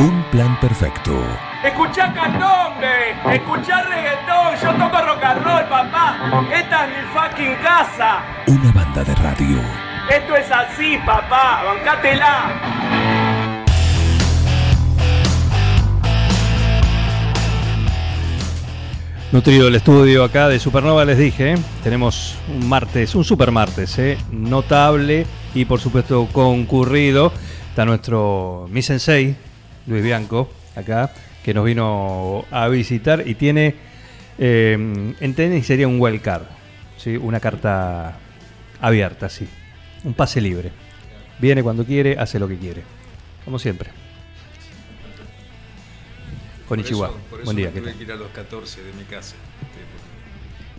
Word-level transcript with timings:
Un 0.00 0.22
plan 0.30 0.58
perfecto. 0.60 1.12
Escuchá 1.62 2.10
candombe, 2.14 3.10
escuchá 3.34 3.82
reggaetón, 3.82 4.56
yo 4.62 4.72
toco 4.82 5.04
rock 5.04 5.22
and 5.22 5.44
roll, 5.44 5.64
papá. 5.68 6.46
Esta 6.50 6.86
es 6.86 6.90
mi 6.96 7.02
fucking 7.12 7.54
casa. 7.56 8.22
Una 8.46 8.72
banda 8.72 9.04
de 9.04 9.14
radio. 9.16 9.58
Esto 10.08 10.36
es 10.36 10.50
así, 10.50 10.96
papá, 11.04 11.64
bancátela. 11.64 12.48
Nutrido 19.32 19.68
el 19.68 19.74
estudio 19.74 20.24
acá 20.24 20.48
de 20.48 20.58
Supernova, 20.58 21.04
les 21.04 21.18
dije, 21.18 21.52
¿eh? 21.52 21.58
tenemos 21.84 22.38
un 22.48 22.66
martes, 22.70 23.14
un 23.14 23.24
super 23.24 23.50
martes, 23.50 23.98
¿eh? 23.98 24.16
notable 24.32 25.26
y 25.54 25.66
por 25.66 25.78
supuesto 25.78 26.26
concurrido. 26.32 27.34
Está 27.68 27.84
nuestro 27.84 28.66
mi 28.70 28.80
sensei, 28.80 29.36
Luis 29.86 30.02
Bianco, 30.02 30.50
acá, 30.76 31.12
que 31.44 31.54
nos 31.54 31.64
vino 31.64 32.44
a 32.50 32.68
visitar 32.68 33.26
y 33.26 33.34
tiene, 33.34 33.74
eh, 34.38 35.14
en 35.20 35.34
tenis 35.34 35.66
sería 35.66 35.88
un 35.88 36.00
wild 36.00 36.20
card, 36.22 36.42
¿sí? 36.96 37.16
una 37.16 37.40
carta 37.40 38.18
abierta, 38.80 39.28
sí, 39.28 39.46
un 40.04 40.14
pase 40.14 40.40
libre. 40.40 40.70
Viene 41.38 41.62
cuando 41.62 41.84
quiere, 41.84 42.18
hace 42.18 42.38
lo 42.38 42.46
que 42.46 42.58
quiere, 42.58 42.82
como 43.44 43.58
siempre. 43.58 43.90
Con 46.68 46.78
Por 46.78 46.86
Ichiwa. 46.86 47.08
eso- 47.08 47.16
por 47.30 47.38
eso 47.40 47.44
Buen 47.46 47.56
día, 47.56 47.66
me 47.66 47.72
¿qué 47.72 47.80
tuve 47.80 47.90
tal? 47.90 47.98
que 47.98 48.04
ir 48.04 48.12
a 48.12 48.16
los 48.16 48.28
14 48.30 48.82
de 48.82 48.92
mi 48.92 49.04
casa. 49.04 49.34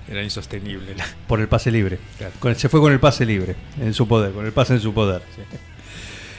este, 0.06 0.12
Era 0.12 0.24
insostenible. 0.24 0.96
la- 0.96 1.06
Por 1.28 1.40
el 1.42 1.48
pase 1.48 1.72
libre. 1.72 1.98
Claro. 2.18 2.34
Con- 2.40 2.56
se 2.56 2.70
fue 2.70 2.80
con 2.80 2.94
el 2.94 3.00
pase 3.00 3.26
libre, 3.26 3.56
en 3.80 3.94
su 3.94 4.08
poder, 4.08 4.32
con 4.32 4.46
el 4.46 4.52
pase 4.54 4.74
en 4.74 4.80
su 4.80 4.94
poder. 4.94 5.22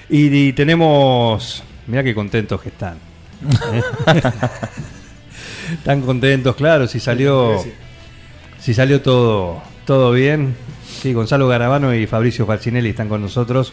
Y, 0.08 0.48
y 0.48 0.52
tenemos. 0.52 1.62
Mirá 1.86 2.02
qué 2.02 2.14
contentos 2.14 2.60
que 2.60 2.68
están. 2.68 2.96
¿eh? 3.72 3.82
Están 5.72 6.02
contentos, 6.02 6.54
claro, 6.56 6.86
si 6.86 7.00
salió. 7.00 7.56
Si 8.58 8.74
salió 8.74 9.00
todo, 9.00 9.62
todo 9.86 10.12
bien. 10.12 10.54
Sí, 10.86 11.12
Gonzalo 11.12 11.48
Garabano 11.48 11.94
y 11.94 12.06
Fabricio 12.06 12.46
Falcinelli 12.46 12.90
están 12.90 13.08
con 13.08 13.22
nosotros. 13.22 13.72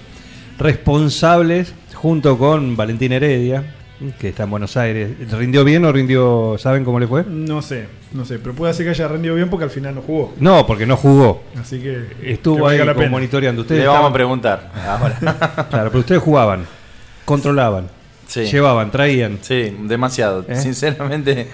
Responsables, 0.58 1.74
junto 1.94 2.38
con 2.38 2.76
Valentín 2.76 3.12
Heredia, 3.12 3.76
que 4.20 4.30
está 4.30 4.44
en 4.44 4.50
Buenos 4.52 4.78
Aires. 4.78 5.12
¿Rindió 5.32 5.64
bien 5.64 5.86
o 5.86 5.92
rindió. 5.92 6.56
¿Saben 6.58 6.84
cómo 6.86 7.00
le 7.00 7.08
fue? 7.08 7.24
No 7.28 7.62
sé, 7.62 7.88
no 8.14 8.26
sé, 8.26 8.40
pero 8.40 8.56
puede 8.56 8.74
ser 8.74 8.86
que 8.86 8.92
haya 8.92 9.08
rendido 9.08 9.36
bien 9.36 9.50
porque 9.50 9.66
al 9.66 9.70
final 9.70 9.96
no 9.96 10.02
jugó. 10.02 10.34
No, 10.40 10.66
porque 10.66 10.86
no 10.86 10.96
jugó. 10.98 11.44
Así 11.60 11.80
que 11.80 12.06
Estuvo 12.24 12.68
que 12.68 12.74
ahí 12.74 12.86
la 12.86 12.94
como 12.94 13.10
monitoreando. 13.10 13.62
Ustedes 13.62 13.82
Le 13.82 13.88
vamos 13.88 14.10
a 14.10 14.14
preguntar 14.14 14.72
ahora. 14.88 15.20
Claro, 15.70 15.90
pero 15.90 16.00
ustedes 16.00 16.22
jugaban, 16.22 16.66
controlaban, 17.26 17.88
Sí. 18.30 18.42
llevaban, 18.46 18.92
traían. 18.92 19.40
Sí, 19.42 19.76
demasiado. 19.84 20.46
¿Eh? 20.48 20.56
Sinceramente, 20.56 21.48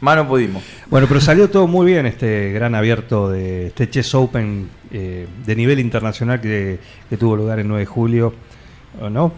más 0.00 0.16
no 0.16 0.26
pudimos. 0.26 0.62
Bueno, 0.88 1.06
pero 1.06 1.20
salió 1.20 1.48
todo 1.50 1.66
muy 1.66 1.86
bien 1.86 2.06
este 2.06 2.50
gran 2.52 2.74
abierto 2.74 3.30
de 3.30 3.68
este 3.68 3.88
Chess 3.88 4.14
Open 4.14 4.68
eh, 4.90 5.26
de 5.46 5.56
nivel 5.56 5.78
internacional 5.78 6.40
que, 6.40 6.78
que 7.08 7.16
tuvo 7.16 7.36
lugar 7.36 7.58
el 7.60 7.68
9 7.68 7.80
de 7.80 7.86
julio, 7.86 8.34
¿o 9.00 9.08
¿no? 9.10 9.32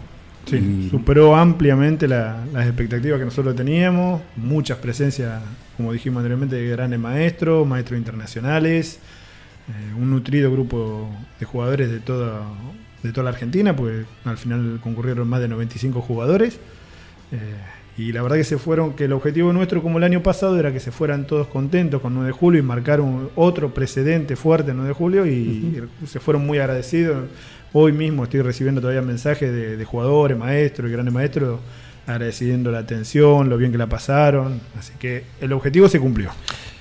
Sí, 0.46 0.56
Y- 0.86 0.90
superó 0.90 1.34
ampliamente 1.36 2.06
la- 2.06 2.44
las 2.52 2.66
expectativas 2.66 3.18
que 3.18 3.24
nosotros 3.24 3.56
teníamos, 3.56 4.20
muchas 4.36 4.78
presencias, 4.78 5.42
como 5.76 5.92
dijimos 5.92 6.18
anteriormente, 6.18 6.56
de 6.56 6.68
grandes 6.70 7.00
maestros, 7.00 7.66
maestros 7.66 7.98
internacionales, 7.98 8.98
eh, 9.68 9.94
un 9.98 10.10
nutrido 10.10 10.52
grupo 10.52 11.10
de 11.40 11.46
jugadores 11.46 11.90
de 11.90 11.98
toda, 12.00 12.42
de 13.02 13.10
toda 13.12 13.24
la 13.24 13.30
Argentina, 13.30 13.74
pues 13.74 14.04
al 14.26 14.36
final 14.36 14.78
concurrieron 14.82 15.26
más 15.28 15.40
de 15.40 15.48
95 15.48 16.00
jugadores. 16.02 16.58
Eh, 17.32 17.38
y 17.96 18.10
la 18.12 18.22
verdad 18.22 18.36
que 18.36 18.44
se 18.44 18.58
fueron, 18.58 18.94
que 18.94 19.04
el 19.04 19.12
objetivo 19.12 19.52
nuestro 19.52 19.80
como 19.82 19.98
el 19.98 20.04
año 20.04 20.22
pasado 20.22 20.58
era 20.58 20.72
que 20.72 20.80
se 20.80 20.90
fueran 20.90 21.26
todos 21.26 21.46
contentos 21.46 22.00
con 22.00 22.12
9 22.14 22.26
de 22.28 22.32
julio 22.32 22.58
y 22.60 22.62
marcar 22.62 23.00
un- 23.00 23.28
otro 23.36 23.72
precedente 23.72 24.34
fuerte 24.36 24.72
en 24.72 24.78
9 24.78 24.88
de 24.88 24.94
julio 24.94 25.26
y 25.26 25.80
se 26.06 26.18
fueron 26.20 26.44
muy 26.46 26.58
agradecidos. 26.58 27.24
Hoy 27.72 27.92
mismo 27.92 28.24
estoy 28.24 28.40
recibiendo 28.42 28.80
todavía 28.80 29.02
mensajes 29.02 29.52
de, 29.52 29.76
de 29.76 29.84
jugadores, 29.84 30.36
maestros 30.38 30.88
y 30.88 30.92
grandes 30.92 31.14
maestros 31.14 31.60
agradeciendo 32.06 32.70
la 32.70 32.78
atención, 32.80 33.48
lo 33.48 33.56
bien 33.56 33.72
que 33.72 33.78
la 33.78 33.86
pasaron. 33.88 34.60
Así 34.78 34.92
que 34.98 35.24
el 35.40 35.52
objetivo 35.52 35.88
se 35.88 35.98
cumplió. 36.00 36.30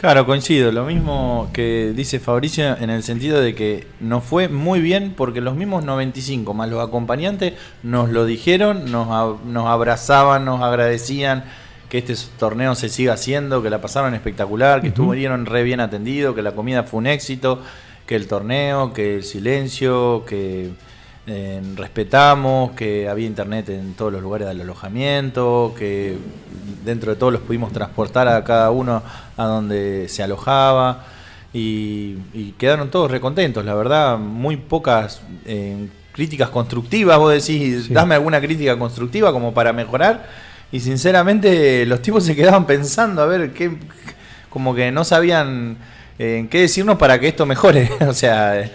Claro, 0.03 0.25
coincido. 0.25 0.69
Lo 0.73 0.83
mismo 0.83 1.49
que 1.53 1.93
dice 1.95 2.19
Fabricio 2.19 2.75
en 2.77 2.89
el 2.89 3.03
sentido 3.03 3.39
de 3.39 3.55
que 3.55 3.87
nos 4.01 4.21
fue 4.25 4.49
muy 4.49 4.81
bien 4.81 5.13
porque 5.15 5.39
los 5.39 5.55
mismos 5.55 5.85
95 5.85 6.53
más 6.53 6.69
los 6.69 6.85
acompañantes 6.85 7.53
nos 7.83 8.09
lo 8.09 8.25
dijeron, 8.25 8.91
nos, 8.91 9.07
ab- 9.07 9.41
nos 9.45 9.65
abrazaban, 9.67 10.43
nos 10.43 10.61
agradecían 10.61 11.45
que 11.87 11.99
este 11.99 12.15
torneo 12.37 12.75
se 12.75 12.89
siga 12.89 13.13
haciendo, 13.13 13.63
que 13.63 13.69
la 13.69 13.79
pasaron 13.79 14.13
espectacular, 14.13 14.81
que 14.81 14.89
estuvieron 14.89 15.45
re 15.45 15.63
bien 15.63 15.79
atendidos, 15.79 16.35
que 16.35 16.41
la 16.41 16.51
comida 16.51 16.83
fue 16.83 16.97
un 16.97 17.07
éxito, 17.07 17.61
que 18.05 18.17
el 18.17 18.27
torneo, 18.27 18.91
que 18.91 19.15
el 19.15 19.23
silencio, 19.23 20.25
que 20.25 20.71
eh, 21.25 21.61
respetamos, 21.75 22.71
que 22.71 23.07
había 23.07 23.25
internet 23.27 23.69
en 23.69 23.93
todos 23.93 24.11
los 24.11 24.21
lugares 24.21 24.47
del 24.47 24.61
alojamiento, 24.61 25.73
que 25.77 26.17
dentro 26.83 27.13
de 27.13 27.17
todos 27.19 27.31
los 27.31 27.41
pudimos 27.41 27.71
transportar 27.71 28.27
a 28.27 28.43
cada 28.43 28.71
uno 28.71 29.01
a 29.37 29.45
donde 29.45 30.07
se 30.09 30.21
alojaba 30.21 31.05
y, 31.53 32.17
y 32.33 32.53
quedaron 32.57 32.89
todos 32.91 33.09
recontentos, 33.09 33.63
la 33.63 33.73
verdad, 33.73 34.17
muy 34.17 34.57
pocas 34.57 35.21
eh, 35.45 35.87
críticas 36.11 36.49
constructivas, 36.49 37.17
vos 37.17 37.31
decís, 37.31 37.85
Sí. 37.85 37.93
dame 37.93 38.15
alguna 38.15 38.41
crítica 38.41 38.77
constructiva 38.77 39.31
como 39.31 39.53
para 39.53 39.71
mejorar 39.71 40.27
y 40.71 40.79
sinceramente 40.81 41.85
los 41.85 42.01
tipos 42.01 42.25
se 42.25 42.35
quedaban 42.35 42.65
pensando 42.65 43.21
a 43.21 43.25
ver 43.27 43.53
qué, 43.53 43.71
como 44.49 44.75
que 44.75 44.91
no 44.91 45.03
sabían 45.05 45.77
eh, 46.19 46.37
en 46.39 46.47
qué 46.49 46.61
decirnos 46.61 46.97
para 46.97 47.19
que 47.19 47.29
esto 47.29 47.45
mejore, 47.45 47.89
o 48.07 48.13
sea... 48.13 48.69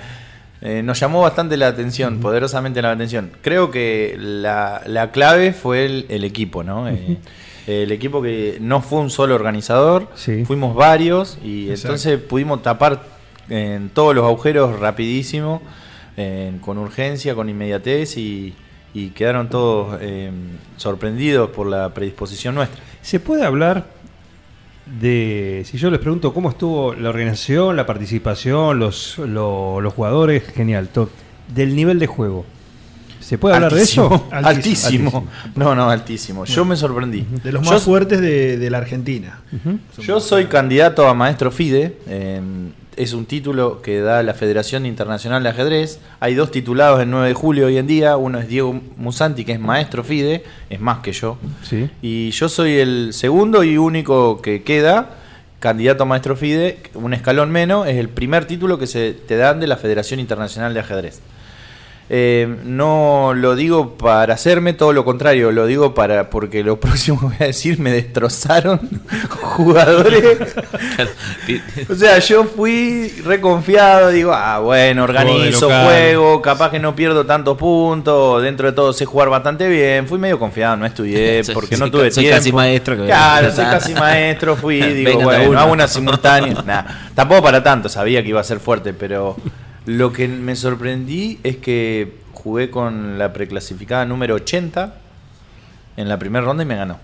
eh, 0.61 0.83
nos 0.83 0.99
llamó 1.01 1.23
bastante 1.23 1.57
la 1.57 1.69
atención, 1.69 2.19
poderosamente 2.21 2.83
la 2.83 2.93
atención. 2.93 3.31
Creo 3.43 3.71
que 3.71 4.17
la, 4.19 4.83
la 4.87 5.11
clave 5.13 5.53
fue 5.53 5.87
el, 5.87 6.07
el 6.09 6.25
equipo, 6.25 6.65
¿no? 6.65 6.89
Eh, 6.89 7.19
el 7.67 7.93
equipo 7.93 8.23
que 8.23 8.59
no 8.61 8.81
fue 8.81 8.99
un 9.01 9.11
solo 9.11 9.35
organizador, 9.35 10.09
Sí. 10.15 10.45
fuimos 10.45 10.75
varios 10.75 11.39
y 11.45 11.69
Exacto. 11.71 11.89
entonces 11.89 12.19
pudimos 12.21 12.63
tapar 12.63 13.03
en 13.51 13.91
todos 13.91 14.15
los 14.15 14.25
agujeros 14.25 14.79
rapidísimo, 14.81 15.63
con 16.63 16.79
urgencia, 16.79 17.35
con 17.37 17.49
inmediatez 17.49 18.17
y, 18.17 18.53
y 18.93 19.11
quedaron 19.11 19.49
todos 19.49 19.99
eh, 20.01 20.31
sorprendidos 20.77 21.51
por 21.51 21.67
la 21.69 21.95
predisposición 21.95 22.55
nuestra. 22.57 22.83
¿Se 23.03 23.21
puede 23.21 23.45
hablar 23.45 23.85
de, 25.01 25.63
si 25.67 25.79
yo 25.79 25.91
les 25.91 26.01
pregunto 26.01 26.33
cómo 26.33 26.51
estuvo 26.51 26.95
la 26.95 27.09
organización, 27.11 27.77
la 27.77 27.87
participación, 27.87 28.79
los, 28.79 29.19
lo- 29.19 29.81
los 29.81 29.93
jugadores, 29.95 30.45
genial, 30.55 30.89
todo, 30.89 31.11
del 31.55 31.75
nivel 31.77 31.99
de 31.99 32.07
juego? 32.07 32.45
¿Se 33.21 33.37
puede 33.37 33.57
hablar 33.57 33.75
de 33.75 33.83
eso? 33.83 34.29
Altísimo. 34.31 34.49
Altísimo. 34.49 35.09
Altísimo. 35.19 35.29
No, 35.57 35.75
no, 35.75 35.91
altísimo. 35.91 36.45
Yo 36.47 36.65
me 36.65 36.77
sorprendí. 36.77 37.27
De 37.45 37.53
los 37.53 37.63
Yo 37.65 37.73
más 37.73 37.83
fuertes 37.83 38.21
de, 38.23 38.57
de 38.57 38.71
la 38.71 38.79
Argentina. 38.79 39.41
Yo 39.99 40.19
soy 40.21 40.47
candidato 40.47 41.07
a 41.07 41.13
maestro 41.13 41.51
FIDE. 41.51 41.99
eh, 42.07 42.41
es 42.99 43.13
un 43.13 43.27
título 43.27 43.81
que 43.81 44.01
da 44.01 44.23
la 44.25 44.35
Federación 44.35 44.85
Internacional 44.85 45.43
de 45.45 45.49
Ajedrez. 45.51 46.01
Hay 46.19 46.35
dos 46.35 46.51
titulados 46.51 47.01
el 47.01 47.09
9 47.09 47.29
de 47.29 47.35
julio 47.35 47.67
hoy 47.67 47.79
en 47.79 47.87
día. 47.87 48.17
Uno 48.17 48.41
es 48.41 48.49
Diego 48.49 48.81
Musanti, 48.97 49.45
que 49.45 49.53
es 49.53 49.61
maestro 49.61 50.03
FIDE, 50.03 50.45
es 50.69 50.81
más 50.81 50.99
que 50.99 51.13
yo. 51.13 51.39
Sí. 51.63 51.89
Y 52.03 52.31
yo 52.33 52.49
soy 52.49 52.79
el 52.79 53.13
segundo 53.13 53.63
y 53.63 53.79
único 53.79 54.43
que 54.43 54.65
queda 54.65 55.11
candidato 55.61 56.03
a 56.03 56.07
maestro 56.07 56.37
FIDE, 56.37 56.81
un 56.95 57.15
escalón 57.15 57.51
menos. 57.51 57.87
Es 57.87 57.97
el 57.97 58.09
primer 58.09 58.47
título 58.47 58.79
que 58.79 58.89
se 58.89 59.13
te 59.13 59.37
dan 59.37 59.61
de 59.61 59.69
la 59.69 59.77
Federación 59.77 60.19
Internacional 60.19 60.75
de 60.75 60.81
Ajedrez. 60.81 61.21
Eh, 62.11 62.49
no 62.65 63.33
lo 63.37 63.55
digo 63.55 63.99
para 63.99 64.33
hacerme, 64.33 64.73
todo 64.73 64.95
lo 64.95 65.05
contrario, 65.05 65.53
lo 65.53 65.67
digo 65.67 65.93
para 65.93 66.31
porque 66.31 66.65
lo 66.65 66.81
próximo 66.81 67.21
que 67.21 67.27
voy 67.27 67.37
a 67.41 67.45
decir 67.45 67.79
me 67.79 67.91
destrozaron 67.93 68.81
jugadores. 69.29 70.39
o 71.91 71.95
sea, 71.95 72.19
yo 72.19 72.45
fui 72.45 73.09
reconfiado, 73.25 74.09
digo, 74.09 74.33
ah, 74.33 74.59
bueno, 74.61 75.05
organizo, 75.05 75.67
juego, 75.69 76.41
capaz 76.41 76.71
que 76.71 76.79
no 76.79 76.95
pierdo 76.97 77.27
tantos 77.27 77.59
puntos, 77.59 78.43
dentro 78.43 78.69
de 78.69 78.73
todo 78.73 78.93
sé 78.95 79.05
jugar 79.05 79.29
bastante 79.29 79.69
bien. 79.69 80.07
Fui 80.09 80.19
medio 80.19 80.39
confiado, 80.39 80.77
no 80.77 80.87
estudié 80.87 81.43
porque 81.53 81.77
soy 81.77 81.87
no 81.87 81.91
tuve 81.91 82.09
ca- 82.09 82.15
soy 82.15 82.25
tiempo. 82.25 82.39
casi 82.39 82.53
maestro 82.53 82.97
que- 82.97 83.05
Claro, 83.07 83.51
soy 83.55 83.65
casi 83.67 83.93
maestro, 83.95 84.57
fui, 84.57 84.81
digo, 84.81 85.21
bueno, 85.21 85.59
hago 85.59 85.73
una 85.73 85.87
simultánea. 85.89 86.63
Nah, 86.65 86.83
tampoco 87.15 87.43
para 87.43 87.63
tanto, 87.63 87.89
sabía 87.91 88.23
que 88.23 88.31
iba 88.31 88.41
a 88.41 88.45
ser 88.45 88.61
fuerte, 88.61 88.95
pero 88.95 89.37
lo 89.89 90.13
que 90.13 90.29
me 90.29 90.55
sorprendí 90.55 91.39
es 91.43 91.57
que 91.57 92.13
jugué 92.35 92.71
con 92.71 93.19
la 93.19 93.33
preclasificada 93.33 94.05
número 94.05 94.35
80 94.37 94.95
en 95.97 96.09
la 96.09 96.19
primera 96.19 96.45
ronda 96.45 96.63
y 96.63 96.67
me 96.67 96.77
ganó. 96.77 96.99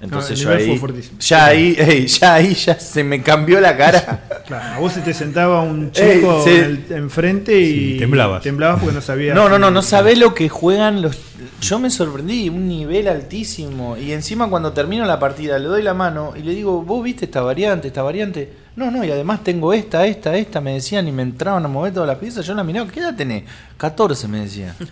Entonces 0.00 0.38
el 0.40 0.44
yo 0.46 0.50
ahí, 0.52 0.80
ya 1.20 1.46
ahí, 1.46 1.76
ey, 1.78 2.06
ya 2.08 2.34
ahí 2.34 2.54
ya 2.54 2.78
se 2.78 3.02
me 3.04 3.22
cambió 3.22 3.60
la 3.60 3.76
cara. 3.76 4.42
Claro, 4.46 4.74
a 4.74 4.78
vos 4.80 4.92
se 4.92 5.00
te 5.00 5.14
sentaba 5.14 5.62
un 5.62 5.90
Ey, 5.94 6.16
chico 6.16 6.44
en 6.46 6.64
el- 6.64 6.84
enfrente 6.90 7.58
y 7.60 7.92
Sí, 7.92 7.96
temblabas. 8.00 8.42
temblabas 8.42 8.80
porque 8.80 8.94
no 8.96 9.00
sabías. 9.00 9.34
No, 9.34 9.48
no, 9.48 9.58
no, 9.58 9.70
no 9.70 9.80
sabés 9.82 10.18
lo 10.18 10.34
que 10.34 10.48
juegan 10.48 11.02
los 11.02 11.16
Yo 11.60 11.78
me 11.78 11.90
sorprendí, 11.90 12.48
un 12.48 12.66
nivel 12.68 13.08
altísimo. 13.08 13.96
Y 13.96 14.12
encima 14.12 14.48
cuando 14.48 14.72
termino 14.72 15.04
la 15.04 15.18
partida 15.18 15.58
le 15.58 15.66
doy 15.68 15.82
la 15.82 15.94
mano 15.94 16.32
y 16.36 16.42
le 16.42 16.54
digo, 16.54 16.82
¿vos 16.82 17.02
viste 17.04 17.24
esta 17.26 17.40
variante, 17.42 17.88
esta 17.88 18.02
variante? 18.02 18.52
No, 18.76 18.90
no, 18.90 19.04
y 19.04 19.10
además 19.10 19.44
tengo 19.44 19.72
esta, 19.72 20.06
esta, 20.06 20.34
esta, 20.36 20.60
me 20.60 20.74
decían 20.74 21.06
y 21.08 21.12
me 21.12 21.22
entraban 21.22 21.64
a 21.64 21.68
mover 21.68 21.92
todas 21.92 22.08
las 22.08 22.18
piezas. 22.18 22.46
Yo 22.46 22.54
la 22.54 22.64
miraba, 22.64 22.90
¿qué 22.90 23.00
edad 23.00 23.14
tenés? 23.16 23.44
14 23.76 24.28
me 24.28 24.40
decía. 24.40 24.74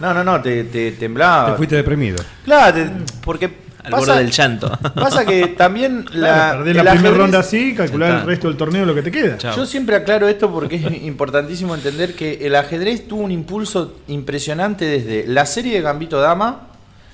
No, 0.00 0.14
no, 0.14 0.22
no, 0.22 0.40
te, 0.40 0.62
te 0.64 0.92
temblaba. 0.92 1.50
Te 1.50 1.56
fuiste 1.56 1.74
deprimido. 1.74 2.18
Claro, 2.44 2.72
te- 2.74 2.90
porque 3.24 3.48
Al 3.86 4.00
borde 4.00 4.16
del 4.18 4.30
llanto. 4.30 4.68
Pasa 4.94 5.24
que 5.24 5.46
también 5.48 6.04
la, 6.12 6.26
Claro, 6.28 6.58
perdés 6.64 6.76
el 6.78 6.84
la 6.84 6.90
primera 6.92 7.14
ajedrez- 7.14 7.18
ronda 7.18 7.38
así, 7.38 7.74
calcular 7.74 8.20
el 8.20 8.26
resto 8.26 8.48
del 8.48 8.56
torneo 8.56 8.84
lo 8.84 8.94
que 8.94 9.02
te 9.02 9.10
queda. 9.10 9.38
Chao. 9.38 9.56
Yo 9.56 9.64
siempre 9.66 9.96
aclaro 9.96 10.28
esto 10.28 10.50
porque 10.52 10.76
es 10.76 11.02
importantísimo 11.04 11.74
entender 11.74 12.14
que 12.14 12.46
el 12.46 12.54
ajedrez 12.56 13.06
tuvo 13.08 13.22
un 13.22 13.30
impulso 13.30 13.94
impresionante 14.08 14.84
desde 14.84 15.26
la 15.26 15.46
serie 15.46 15.74
de 15.74 15.80
Gambito 15.82 16.20
Dama, 16.20 16.68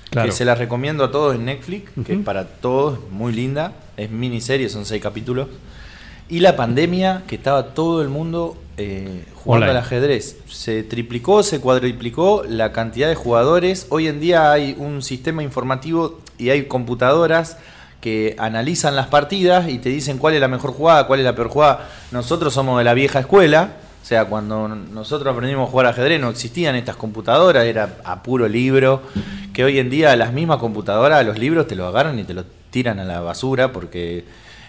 Claro. 0.09 0.27
que 0.29 0.35
se 0.35 0.45
la 0.45 0.53
recomiendo 0.53 1.03
a 1.03 1.11
todos 1.11 1.33
en 1.35 1.45
Netflix, 1.45 1.89
que 2.05 2.13
es 2.13 2.19
para 2.19 2.45
todos, 2.45 2.99
muy 3.09 3.33
linda, 3.33 3.73
es 3.97 4.11
miniserie, 4.11 4.69
son 4.69 4.85
seis 4.85 5.01
capítulos, 5.01 5.47
y 6.29 6.39
la 6.39 6.55
pandemia, 6.55 7.23
que 7.27 7.35
estaba 7.35 7.73
todo 7.73 8.01
el 8.03 8.09
mundo 8.09 8.55
eh, 8.77 9.25
jugando 9.35 9.65
Online. 9.65 9.79
al 9.79 9.85
ajedrez. 9.85 10.37
Se 10.47 10.83
triplicó, 10.83 11.43
se 11.43 11.59
cuadriplicó 11.59 12.43
la 12.47 12.71
cantidad 12.71 13.07
de 13.07 13.15
jugadores. 13.15 13.87
Hoy 13.89 14.07
en 14.07 14.19
día 14.19 14.51
hay 14.51 14.75
un 14.77 15.01
sistema 15.01 15.43
informativo 15.43 16.19
y 16.37 16.49
hay 16.49 16.65
computadoras 16.65 17.57
que 18.01 18.35
analizan 18.37 18.95
las 18.95 19.07
partidas 19.07 19.69
y 19.69 19.77
te 19.77 19.89
dicen 19.89 20.17
cuál 20.17 20.33
es 20.33 20.41
la 20.41 20.49
mejor 20.49 20.71
jugada, 20.71 21.07
cuál 21.07 21.19
es 21.19 21.25
la 21.25 21.35
peor 21.35 21.47
jugada. 21.47 21.89
Nosotros 22.11 22.53
somos 22.53 22.77
de 22.77 22.83
la 22.83 22.93
vieja 22.93 23.19
escuela, 23.19 23.75
o 24.01 24.05
sea, 24.05 24.25
cuando 24.25 24.67
nosotros 24.67 25.33
aprendimos 25.33 25.69
a 25.69 25.71
jugar 25.71 25.85
ajedrez 25.85 26.19
no 26.19 26.29
existían 26.29 26.75
estas 26.75 26.97
computadoras, 26.97 27.63
era 27.63 27.99
a 28.03 28.21
puro 28.21 28.49
libro, 28.49 29.01
que 29.53 29.63
hoy 29.63 29.79
en 29.79 29.89
día 29.89 30.13
las 30.17 30.33
mismas 30.33 30.57
computadoras, 30.57 31.25
los 31.25 31.39
libros 31.39 31.67
te 31.67 31.75
lo 31.77 31.87
agarran 31.87 32.19
y 32.19 32.25
te 32.25 32.33
lo 32.33 32.43
tiran 32.71 32.99
a 32.99 33.05
la 33.05 33.21
basura 33.21 33.71
porque 33.71 34.25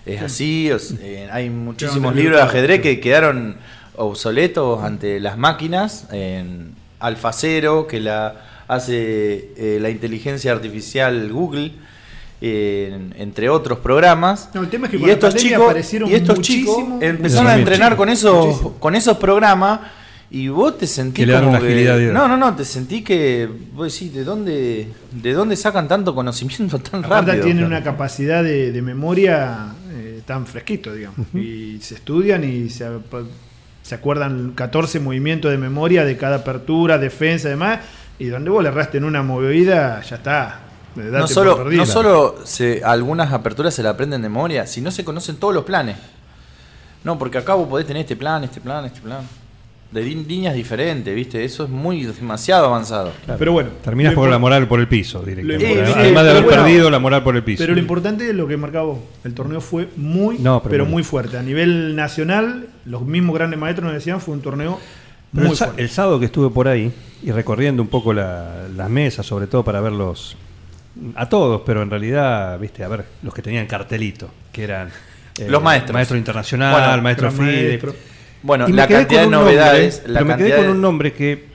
es 0.06 0.22
así, 0.22 0.70
o 0.70 0.78
eh, 1.00 1.28
hay 1.32 1.50
muchísimos 1.50 2.14
libros 2.14 2.36
de 2.36 2.42
ajedrez 2.44 2.82
que 2.82 3.00
quedaron 3.00 3.56
obsoletos 3.96 4.82
ante 4.82 5.20
las 5.20 5.36
máquinas, 5.38 6.06
en 6.12 6.74
Alfacero, 7.00 7.86
que 7.86 8.00
la 8.00 8.62
hace 8.68 9.50
eh, 9.56 9.78
la 9.80 9.90
inteligencia 9.90 10.52
artificial 10.52 11.30
Google, 11.30 11.72
en- 12.40 13.14
entre 13.18 13.48
otros 13.48 13.78
programas. 13.78 14.50
No, 14.54 14.62
el 14.62 14.68
tema 14.68 14.86
es 14.86 14.90
que 14.92 14.98
y 14.98 15.10
estos 15.10 15.34
chicos, 15.34 15.62
aparecieron 15.64 16.10
y 16.10 16.14
estos 16.14 16.40
chicos 16.40 16.76
empezaron 17.00 17.48
a 17.50 17.54
entrenar 17.56 17.96
con 17.96 18.08
esos, 18.08 18.46
Muchísimo. 18.46 18.72
con 18.78 18.94
esos 18.94 19.16
programas 19.18 19.80
y 20.30 20.48
vos 20.48 20.76
te 20.78 20.86
sentís 20.86 21.26
Que 21.26 21.32
como 21.32 21.50
una 21.50 21.58
agilidad 21.58 21.96
de- 21.98 22.12
no, 22.12 22.26
no, 22.26 22.36
no, 22.36 22.54
te 22.56 22.64
sentí 22.64 23.02
que 23.02 23.48
vos 23.72 23.92
decís, 23.92 24.12
¿de 24.14 24.24
dónde, 24.24 24.88
de 25.12 25.32
dónde 25.32 25.56
sacan 25.56 25.86
tanto 25.86 26.14
conocimiento 26.14 26.78
tan 26.78 27.04
Aparte 27.04 27.26
rápido? 27.32 27.44
tienen 27.46 27.64
una 27.64 27.82
capacidad 27.82 28.42
de, 28.42 28.72
de 28.72 28.82
memoria 28.82 29.68
eh, 29.92 30.22
tan 30.26 30.46
fresquito, 30.46 30.92
digamos. 30.92 31.18
Y 31.34 31.78
se 31.80 31.94
estudian 31.96 32.42
y 32.44 32.68
se, 32.70 32.86
se 33.84 33.94
acuerdan 33.94 34.52
14 34.54 34.98
movimientos 34.98 35.50
de 35.50 35.58
memoria 35.58 36.06
de 36.06 36.16
cada 36.16 36.36
apertura, 36.36 36.96
defensa 36.96 37.48
y 37.48 37.50
demás. 37.50 37.80
Y 38.18 38.26
donde 38.26 38.48
vos 38.48 38.62
le 38.62 38.70
erraste 38.70 38.96
en 38.96 39.04
una 39.04 39.22
movida, 39.22 40.00
ya 40.00 40.16
está. 40.16 40.60
No 40.96 41.26
solo, 41.26 41.64
no 41.70 41.84
solo 41.84 42.36
se, 42.44 42.82
algunas 42.82 43.30
aperturas 43.32 43.74
se 43.74 43.82
la 43.82 43.90
aprenden 43.90 44.22
de 44.22 44.28
memoria, 44.30 44.66
sino 44.66 44.90
se 44.90 45.04
conocen 45.04 45.36
todos 45.36 45.52
los 45.52 45.64
planes. 45.64 45.96
No, 47.02 47.18
porque 47.18 47.36
acá 47.36 47.52
vos 47.52 47.68
podés 47.68 47.86
tener 47.86 48.00
este 48.00 48.16
plan, 48.16 48.42
este 48.44 48.60
plan, 48.60 48.86
este 48.86 49.00
plan. 49.02 49.28
De 49.94 50.02
líneas 50.02 50.54
diferentes, 50.56 51.14
¿viste? 51.14 51.44
Eso 51.44 51.64
es 51.64 51.70
muy 51.70 52.02
demasiado 52.04 52.66
avanzado. 52.66 53.12
Pero 53.38 53.52
bueno. 53.52 53.70
Terminas 53.84 54.12
por 54.14 54.28
la 54.28 54.38
moral 54.40 54.66
por 54.66 54.80
el 54.80 54.88
piso 54.88 55.22
directamente. 55.22 55.84
Además 55.94 56.24
de 56.24 56.30
haber 56.30 56.42
bueno, 56.42 56.62
perdido 56.64 56.90
la 56.90 56.98
moral 56.98 57.22
por 57.22 57.36
el 57.36 57.44
piso. 57.44 57.62
Pero 57.62 57.74
lo 57.74 57.80
importante 57.80 58.28
es 58.28 58.34
lo 58.34 58.48
que 58.48 58.56
marcaba 58.56 58.86
vos. 58.86 58.98
El 59.22 59.34
torneo 59.34 59.60
fue 59.60 59.88
muy, 59.96 60.38
No, 60.40 60.60
pero 60.62 60.84
muy 60.84 61.04
fuerte. 61.04 61.38
A 61.38 61.42
nivel 61.42 61.94
nacional, 61.94 62.66
los 62.86 63.02
mismos 63.02 63.36
grandes 63.36 63.58
maestros 63.60 63.84
nos 63.84 63.94
decían, 63.94 64.20
fue 64.20 64.34
un 64.34 64.42
torneo 64.42 64.80
muy 65.30 65.46
el, 65.50 65.56
fuerte. 65.56 65.80
el 65.82 65.88
sábado 65.88 66.18
que 66.18 66.26
estuve 66.26 66.50
por 66.50 66.66
ahí 66.66 66.90
y 67.22 67.30
recorriendo 67.30 67.80
un 67.80 67.88
poco 67.88 68.12
la- 68.12 68.66
las 68.76 68.90
mesas, 68.90 69.24
sobre 69.24 69.46
todo 69.46 69.62
para 69.64 69.80
verlos 69.80 70.36
a 71.14 71.28
todos, 71.28 71.62
pero 71.64 71.82
en 71.82 71.90
realidad, 71.90 72.58
viste, 72.58 72.82
a 72.82 72.88
ver, 72.88 73.04
los 73.22 73.32
que 73.32 73.42
tenían 73.42 73.66
cartelito, 73.66 74.28
que 74.52 74.64
eran 74.64 74.88
eh, 75.38 75.46
Los 75.48 75.62
maestros. 75.62 75.92
maestro 75.94 76.16
internacional, 76.16 76.72
Bueno, 76.72 77.02
maestro 77.02 77.30
FIDE. 77.30 77.68
maestro. 77.68 77.94
Bueno, 78.44 78.68
Y 78.68 78.72
la 78.72 78.86
cantidad 78.86 79.22
de 79.22 79.26
nombre, 79.28 79.54
novedades. 79.54 80.02
la 80.06 80.20
pero 80.20 80.24
me 80.26 80.36
quedé 80.36 80.54
con 80.56 80.66
de- 80.66 80.72
un 80.72 80.80
nombre 80.82 81.12
que 81.14 81.46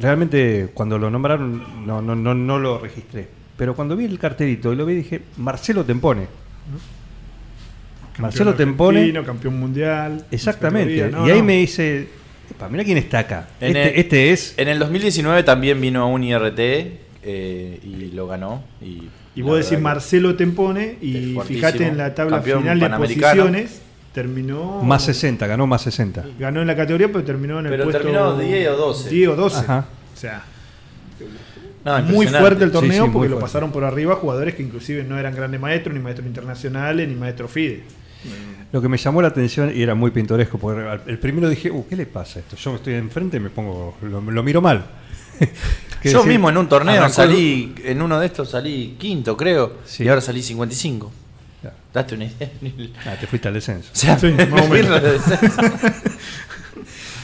realmente 0.00 0.70
cuando 0.72 0.98
lo 0.98 1.10
nombraron 1.10 1.86
no, 1.86 2.00
no, 2.00 2.14
no, 2.16 2.34
no 2.34 2.58
lo 2.58 2.78
registré. 2.78 3.28
Pero 3.56 3.76
cuando 3.76 3.94
vi 3.94 4.06
el 4.06 4.18
cartelito 4.18 4.72
y 4.72 4.76
lo 4.76 4.86
vi 4.86 4.94
dije, 4.94 5.20
Marcelo 5.36 5.84
Tempone. 5.84 6.26
Marcelo 8.18 8.50
Campeón 8.50 8.68
Tempone. 8.68 9.24
campeón 9.24 9.60
mundial. 9.60 10.24
Exactamente. 10.30 11.08
no, 11.10 11.26
y 11.28 11.30
ahí 11.30 11.38
no. 11.40 11.44
me 11.44 11.56
dice, 11.58 12.08
"Epa, 12.50 12.68
mira 12.68 12.82
quién 12.84 12.98
está 12.98 13.20
acá. 13.20 13.48
Este, 13.60 13.82
el- 13.94 13.98
este 14.00 14.30
es... 14.32 14.54
En 14.56 14.68
el 14.68 14.78
2019 14.78 15.42
también 15.44 15.80
vino 15.80 16.08
un 16.08 16.24
IRT 16.24 16.58
eh, 17.22 17.80
y 17.84 18.10
lo 18.14 18.26
ganó. 18.26 18.64
Y, 18.82 19.08
Y 19.36 19.42
vos 19.42 19.58
decís 19.62 19.78
Marcelo 19.80 20.34
Tempone 20.34 20.96
y 21.00 21.36
fíjate 21.46 21.86
en 21.86 21.96
la 21.98 22.14
tabla 22.14 22.40
final 22.42 22.80
de 22.80 22.90
posiciones, 22.90 23.82
terminó 24.12 24.82
Más 24.82 25.04
60, 25.04 25.46
ganó 25.46 25.66
más 25.66 25.82
60. 25.82 26.24
ganó 26.38 26.60
en 26.60 26.66
la 26.66 26.76
categoría, 26.76 27.08
pero 27.08 27.24
terminó 27.24 27.58
en 27.60 27.66
el 27.66 27.70
Pero 27.72 27.84
puesto 27.84 28.02
terminó 28.02 28.36
10 28.36 28.68
o 28.70 28.76
12. 28.76 29.10
10 29.10 29.28
o 29.28 29.36
12. 29.36 29.58
Ajá. 29.58 29.86
O 30.14 30.16
sea, 30.16 30.42
No, 31.84 32.02
muy 32.02 32.26
fuerte 32.26 32.64
el 32.64 32.72
torneo 32.72 33.04
sí, 33.06 33.10
porque 33.12 33.28
lo 33.28 33.38
pasaron 33.38 33.70
por 33.72 33.84
arriba 33.84 34.16
jugadores 34.16 34.54
que 34.54 34.62
inclusive 34.62 35.04
no 35.04 35.18
eran 35.18 35.34
grandes 35.34 35.60
maestros, 35.60 35.94
ni 35.94 36.00
maestros 36.00 36.26
internacionales, 36.26 37.08
ni 37.08 37.14
maestros 37.14 37.50
FIDE. 37.50 37.82
Lo 38.72 38.82
que 38.82 38.88
me 38.88 38.98
llamó 38.98 39.22
la 39.22 39.28
atención 39.28 39.72
y 39.74 39.80
era 39.82 39.94
muy 39.94 40.10
pintoresco, 40.10 40.58
porque 40.58 40.86
el 41.06 41.18
primero 41.18 41.48
dije, 41.48 41.70
uh, 41.70 41.86
¿qué 41.88 41.96
le 41.96 42.04
pasa 42.04 42.38
a 42.38 42.42
esto? 42.42 42.56
Yo 42.56 42.74
estoy 42.74 42.94
enfrente 42.94 43.38
y 43.38 43.40
me 43.40 43.48
pongo, 43.48 43.96
lo, 44.02 44.20
lo 44.20 44.42
miro 44.42 44.60
mal. 44.60 44.84
Yo 46.04 46.12
decir, 46.18 46.26
mismo 46.26 46.50
en 46.50 46.56
un 46.58 46.68
torneo 46.68 47.00
arrancó- 47.02 47.08
salí, 47.14 47.74
en 47.84 48.02
uno 48.02 48.20
de 48.20 48.26
estos 48.26 48.50
salí 48.50 48.96
quinto, 48.98 49.36
creo, 49.36 49.78
Sí. 49.84 50.04
y 50.04 50.08
ahora 50.08 50.20
salí 50.20 50.42
55. 50.42 51.10
Date 51.92 52.14
una 52.14 52.24
idea. 52.24 52.50
Ah, 53.06 53.16
te 53.18 53.26
fuiste 53.26 53.48
al 53.48 53.54
descenso. 53.54 53.90
O 53.92 53.96
sea, 53.96 54.18
Sí, 54.18 54.28
más 54.50 54.62
o 54.62 54.68
menos. 54.68 55.00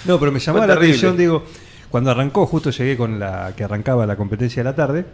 No, 0.05 0.19
pero 0.21 0.33
me 0.33 0.39
llamó 0.39 0.59
Fue 0.59 0.67
la 0.67 0.75
terrible. 0.75 0.95
atención, 0.97 1.17
digo, 1.17 1.45
cuando 1.91 2.11
arrancó, 2.11 2.47
justo 2.47 2.71
llegué 2.71 2.97
con 2.97 3.19
la 3.19 3.55
que 3.57 3.65
arrancaba 3.65 4.07
la 4.07 4.17
competencia 4.17 4.63
de 4.63 4.71
la 4.71 4.77
tarde, 4.77 5.07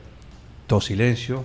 todo 0.67 0.81
silencio, 0.81 1.45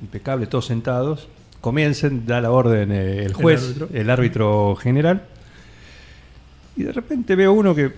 impecable, 0.00 0.46
todos 0.46 0.66
sentados. 0.66 1.28
Comiencen, 1.60 2.24
da 2.24 2.40
la 2.40 2.50
orden 2.50 2.90
eh, 2.90 3.24
el 3.26 3.34
juez, 3.34 3.62
árbitro. 3.62 3.88
el 3.92 4.08
árbitro 4.08 4.76
general, 4.76 5.22
y 6.74 6.84
de 6.84 6.92
repente 6.92 7.36
veo 7.36 7.52
uno 7.52 7.74
que 7.74 7.92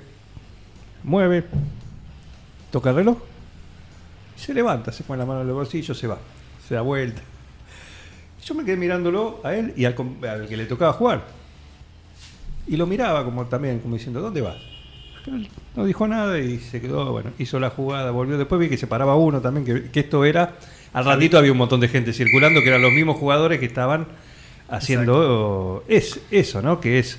mueve, 1.04 1.44
toca 2.72 2.90
el 2.90 2.96
reloj, 2.96 3.18
y 4.36 4.40
se 4.40 4.52
levanta, 4.52 4.90
se 4.90 5.04
pone 5.04 5.20
la 5.20 5.26
mano 5.26 5.42
en 5.42 5.46
el 5.48 5.54
bolsillo, 5.54 5.94
se 5.94 6.08
va, 6.08 6.18
se 6.66 6.74
da 6.74 6.80
vuelta. 6.80 7.22
Yo 8.44 8.54
me 8.54 8.64
quedé 8.64 8.76
mirándolo 8.76 9.40
a 9.44 9.54
él 9.54 9.72
y 9.76 9.84
al, 9.84 9.94
com- 9.94 10.16
al 10.28 10.46
que 10.48 10.56
le 10.56 10.66
tocaba 10.66 10.92
jugar. 10.92 11.22
Y 12.66 12.76
lo 12.76 12.86
miraba 12.86 13.24
como 13.24 13.44
también, 13.46 13.80
como 13.80 13.94
diciendo, 13.96 14.20
¿dónde 14.20 14.40
vas? 14.40 14.56
Pero 15.24 15.36
él 15.36 15.48
no 15.76 15.84
dijo 15.84 16.06
nada 16.08 16.38
y 16.38 16.58
se 16.58 16.80
quedó, 16.80 17.12
bueno, 17.12 17.30
hizo 17.38 17.60
la 17.60 17.70
jugada, 17.70 18.10
volvió. 18.10 18.36
Después 18.38 18.60
vi 18.60 18.68
que 18.68 18.76
se 18.76 18.86
paraba 18.88 19.14
uno 19.16 19.40
también, 19.40 19.64
que, 19.64 19.90
que 19.90 20.00
esto 20.00 20.24
era. 20.24 20.56
Al 20.92 21.04
ratito 21.04 21.38
había 21.38 21.52
un 21.52 21.58
montón 21.58 21.80
de 21.80 21.88
gente 21.88 22.12
circulando, 22.12 22.60
que 22.60 22.68
eran 22.68 22.82
los 22.82 22.92
mismos 22.92 23.16
jugadores 23.16 23.58
que 23.60 23.66
estaban 23.66 24.06
haciendo 24.68 25.84
es, 25.88 26.20
eso, 26.30 26.62
¿no? 26.62 26.80
Que 26.80 26.98
es 26.98 27.18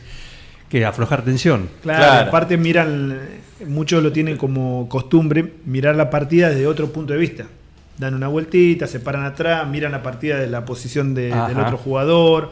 que 0.70 0.86
aflojar 0.86 1.24
tensión. 1.24 1.70
Claro, 1.82 2.04
Claro. 2.04 2.28
aparte 2.30 2.58
miran, 2.58 3.20
muchos 3.68 4.04
lo 4.04 4.12
tienen 4.12 4.38
como 4.38 4.88
costumbre, 4.90 5.54
mirar 5.66 5.96
la 5.96 6.10
partida 6.10 6.50
desde 6.50 6.68
otro 6.68 6.92
punto 6.92 7.14
de 7.14 7.20
vista. 7.20 7.46
Dan 7.98 8.16
una 8.16 8.28
vueltita, 8.28 8.88
se 8.88 9.00
paran 9.00 9.24
atrás, 9.26 9.68
miran 9.68 9.92
la 9.92 10.02
partida 10.02 10.38
de 10.40 10.48
la 10.48 10.66
posición 10.66 11.14
de- 11.14 11.30
del 11.30 11.60
otro 11.60 11.78
jugador, 11.78 12.50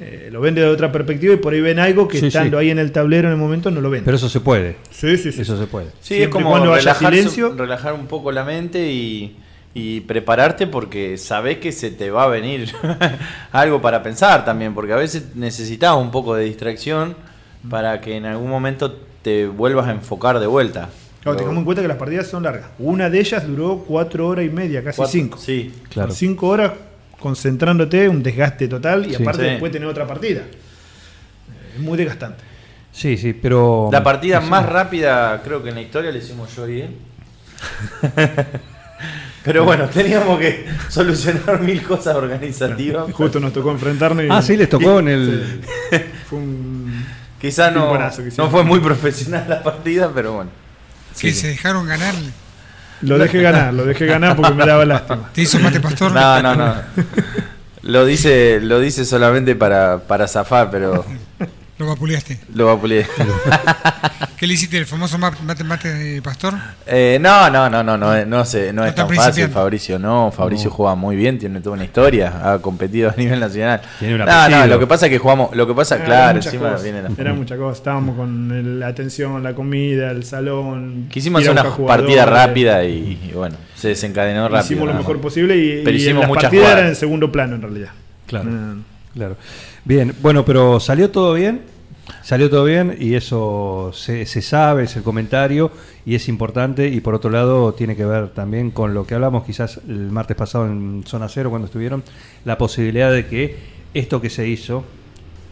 eh, 0.00 0.30
lo 0.32 0.40
ven 0.40 0.54
desde 0.54 0.68
otra 0.68 0.90
perspectiva 0.90 1.34
y 1.34 1.36
por 1.36 1.52
ahí 1.52 1.60
ven 1.60 1.78
algo 1.78 2.08
que 2.08 2.18
Sí, 2.18 2.26
estando 2.28 2.58
sí. 2.58 2.64
ahí 2.64 2.70
en 2.70 2.78
el 2.78 2.90
tablero 2.90 3.28
en 3.28 3.32
el 3.34 3.38
momento 3.38 3.70
no 3.70 3.82
lo 3.82 3.90
ven. 3.90 4.02
Pero 4.04 4.16
eso 4.16 4.30
se 4.30 4.40
puede. 4.40 4.76
sí, 4.90 5.18
sí, 5.18 5.30
sí. 5.32 5.42
Eso 5.42 5.58
se 5.58 5.66
puede. 5.66 5.86
Sí, 6.00 6.14
Siempre 6.14 6.24
es 6.24 6.30
como 6.30 6.48
cuando 6.50 6.72
haya 6.72 6.80
relajar, 6.94 7.12
silencio. 7.14 7.54
relajar 7.54 7.92
un 7.92 8.06
poco 8.06 8.32
la 8.32 8.42
mente 8.44 8.90
y, 8.90 9.36
y 9.74 10.00
prepararte 10.00 10.66
porque 10.66 11.18
sabés 11.18 11.58
que 11.58 11.70
se 11.72 11.90
te 11.90 12.10
va 12.10 12.24
a 12.24 12.28
venir 12.28 12.72
algo 13.52 13.82
para 13.82 14.02
pensar 14.02 14.44
también, 14.46 14.72
porque 14.74 14.94
a 14.94 14.96
veces 14.96 15.36
necesitas 15.36 15.94
un 15.96 16.10
poco 16.10 16.34
de 16.34 16.44
distracción 16.46 17.14
para 17.68 18.00
que 18.00 18.16
en 18.16 18.24
algún 18.24 18.48
momento 18.48 18.96
te 19.22 19.46
vuelvas 19.46 19.86
a 19.88 19.90
enfocar 19.90 20.40
de 20.40 20.46
vuelta. 20.46 20.88
Claro, 21.22 21.36
tengamos 21.36 21.58
en 21.58 21.64
cuenta 21.64 21.82
que 21.82 21.88
las 21.88 21.96
partidas 21.98 22.26
son 22.28 22.42
largas. 22.42 22.66
Una 22.78 23.10
de 23.10 23.20
ellas 23.20 23.46
duró 23.46 23.84
cuatro 23.86 24.26
horas 24.28 24.44
y 24.46 24.48
media, 24.50 24.82
casi 24.82 24.96
Cuatro- 24.96 25.12
cinco. 25.12 25.38
Sí. 25.38 25.72
Claro. 25.90 26.12
Cinco 26.12 26.48
horas 26.48 26.72
concentrándote, 27.18 28.08
un 28.08 28.22
desgaste 28.22 28.66
total 28.68 29.04
y 29.06 29.14
Sí. 29.14 29.22
aparte 29.22 29.42
Sí. 29.44 29.48
después 29.50 29.70
tener 29.72 29.86
otra 29.88 30.06
partida. 30.06 30.40
Eh, 30.40 31.74
Es 31.76 31.80
muy 31.80 31.98
desgastante. 31.98 32.42
Sí, 32.92 33.16
sí, 33.18 33.32
pero. 33.34 33.88
La 33.92 34.02
partida 34.02 34.40
más 34.40 34.66
rápida 34.66 35.40
creo 35.44 35.62
que 35.62 35.68
en 35.68 35.74
la 35.76 35.82
historia 35.82 36.10
la 36.10 36.18
hicimos 36.18 36.54
yo 36.56 36.68
y 36.68 36.80
él. 36.82 36.96
Pero 39.42 39.64
bueno, 39.64 39.86
teníamos 39.88 40.38
que 40.38 40.66
solucionar 40.90 41.60
mil 41.62 41.82
cosas 41.82 42.14
organizativas. 42.16 43.10
Justo 43.12 43.40
nos 43.40 43.52
tocó 43.52 43.70
enfrentarnos. 43.70 44.24
y- 44.24 44.28
Ah, 44.30 44.42
sí, 44.42 44.56
les 44.56 44.68
tocó 44.68 44.98
en 45.00 45.08
el. 45.08 45.60
Sí. 45.90 45.96
Fue 46.28 46.38
un. 46.38 47.06
Quizás 47.40 47.72
no, 47.72 47.90
que 47.92 48.30
no 48.36 48.50
fue 48.50 48.64
muy 48.64 48.80
profesional 48.80 49.46
la 49.48 49.62
partida, 49.62 50.10
pero 50.14 50.34
bueno. 50.34 50.50
Que 51.18 51.32
se 51.32 51.48
dejaron 51.48 51.86
ganar. 51.86 52.14
Lo 53.02 53.18
dejé 53.18 53.40
ganar, 53.40 53.72
lo 53.72 53.86
dejé 53.86 54.06
ganar 54.06 54.36
porque 54.36 54.54
me 54.54 54.66
daba 54.66 54.84
lástima. 54.84 55.30
¿Te 55.32 55.42
hizo 55.42 55.58
mate 55.58 55.80
pastor? 55.80 56.12
No, 56.12 56.42
no, 56.42 56.54
no. 56.54 56.74
Lo 57.82 58.04
dice, 58.04 58.60
lo 58.60 58.78
dice 58.78 59.06
solamente 59.06 59.56
para, 59.56 60.00
para 60.00 60.28
zafar, 60.28 60.70
pero 60.70 61.04
Lo 61.80 61.86
vapuleaste. 61.86 62.38
lo 62.54 62.66
va 62.66 62.72
a 62.74 62.78
pulir. 62.78 63.06
¿Qué 64.36 64.46
le 64.46 64.52
hiciste? 64.54 64.76
¿El 64.76 64.84
famoso 64.86 65.16
ma- 65.18 65.32
mate, 65.44 65.64
mate 65.64 65.88
de 65.88 66.20
pastor? 66.22 66.52
Eh, 66.86 67.18
no, 67.20 67.48
no, 67.50 67.70
no, 67.70 67.82
no, 67.82 67.96
no, 67.96 68.24
no, 68.26 68.44
sé, 68.44 68.70
no 68.72 68.82
No 68.82 68.88
es 68.88 68.94
tan 68.94 69.08
fácil. 69.08 69.48
Fabricio. 69.48 69.98
No, 69.98 70.30
Fabricio 70.30 70.68
No. 70.68 70.76
juega 70.76 70.94
muy 70.94 71.16
bien, 71.16 71.38
tiene 71.38 71.60
toda 71.62 71.76
una 71.76 71.84
historia, 71.84 72.52
ha 72.52 72.58
competido 72.58 73.08
a 73.08 73.14
nivel 73.16 73.40
nacional. 73.40 73.80
Tiene 73.98 74.14
un 74.14 74.20
no, 74.20 74.48
no, 74.50 74.66
lo 74.66 74.78
que 74.78 74.86
pasa 74.86 75.06
es 75.06 75.10
que 75.12 75.18
jugamos, 75.18 75.56
lo 75.56 75.66
que 75.66 75.72
pasa, 75.74 75.94
Eran 75.94 76.06
claro, 76.06 76.36
encima 76.38 76.62
cosas, 76.70 76.82
viene 76.82 77.02
la 77.02 77.10
Eran 77.16 77.38
muchas 77.38 77.56
cosas. 77.58 77.78
Estábamos 77.78 78.14
con 78.16 78.50
el- 78.52 78.78
la 78.80 78.88
atención, 78.88 79.42
la 79.42 79.54
comida, 79.54 80.10
el 80.10 80.24
salón. 80.24 81.06
Quisimos 81.10 81.40
hacer 81.40 81.52
una 81.52 81.64
partida 81.86 82.26
rápida 82.26 82.84
y, 82.84 83.18
y 83.30 83.32
bueno, 83.34 83.56
se 83.74 83.88
desencadenó 83.88 84.48
rápido. 84.48 84.64
Hicimos 84.64 84.88
lo 84.88 84.94
mejor 84.94 85.18
posible 85.20 85.56
y, 85.56 85.82
Pero 85.82 85.96
y 85.96 86.00
hicimos 86.00 86.20
las 86.20 86.28
muchas 86.28 86.42
partidas 86.44 86.64
jugadas. 86.64 86.78
eran 86.80 86.90
en 86.90 86.96
segundo 86.96 87.32
plano 87.32 87.54
en 87.56 87.62
realidad. 87.62 87.90
Claro. 88.26 88.50
Claro. 89.14 89.36
Bien, 89.84 90.14
bueno, 90.20 90.44
pero 90.44 90.80
salió 90.80 91.10
todo 91.10 91.34
bien. 91.34 91.62
Salió 92.22 92.50
todo 92.50 92.64
bien 92.64 92.96
y 92.98 93.14
eso 93.14 93.92
se, 93.94 94.26
se 94.26 94.42
sabe, 94.42 94.84
es 94.84 94.96
el 94.96 95.02
comentario 95.02 95.70
y 96.04 96.16
es 96.16 96.28
importante. 96.28 96.88
Y 96.88 97.00
por 97.00 97.14
otro 97.14 97.30
lado, 97.30 97.72
tiene 97.74 97.96
que 97.96 98.04
ver 98.04 98.30
también 98.30 98.70
con 98.70 98.94
lo 98.94 99.06
que 99.06 99.14
hablamos 99.14 99.44
quizás 99.44 99.80
el 99.88 100.10
martes 100.10 100.36
pasado 100.36 100.66
en 100.66 101.04
Zona 101.06 101.28
Cero, 101.28 101.50
cuando 101.50 101.66
estuvieron, 101.66 102.02
la 102.44 102.58
posibilidad 102.58 103.12
de 103.12 103.26
que 103.26 103.56
esto 103.94 104.20
que 104.20 104.30
se 104.30 104.48
hizo 104.48 104.84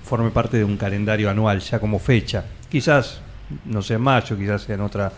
forme 0.04 0.30
parte 0.30 0.56
de 0.56 0.64
un 0.64 0.76
calendario 0.76 1.30
anual, 1.30 1.60
ya 1.60 1.78
como 1.78 1.98
fecha. 1.98 2.44
Quizás, 2.68 3.20
no 3.66 3.82
sé, 3.82 3.94
en 3.94 4.00
mayo, 4.00 4.36
quizás 4.36 4.62
sea 4.62 4.74
en 4.74 4.80
otro 4.80 5.10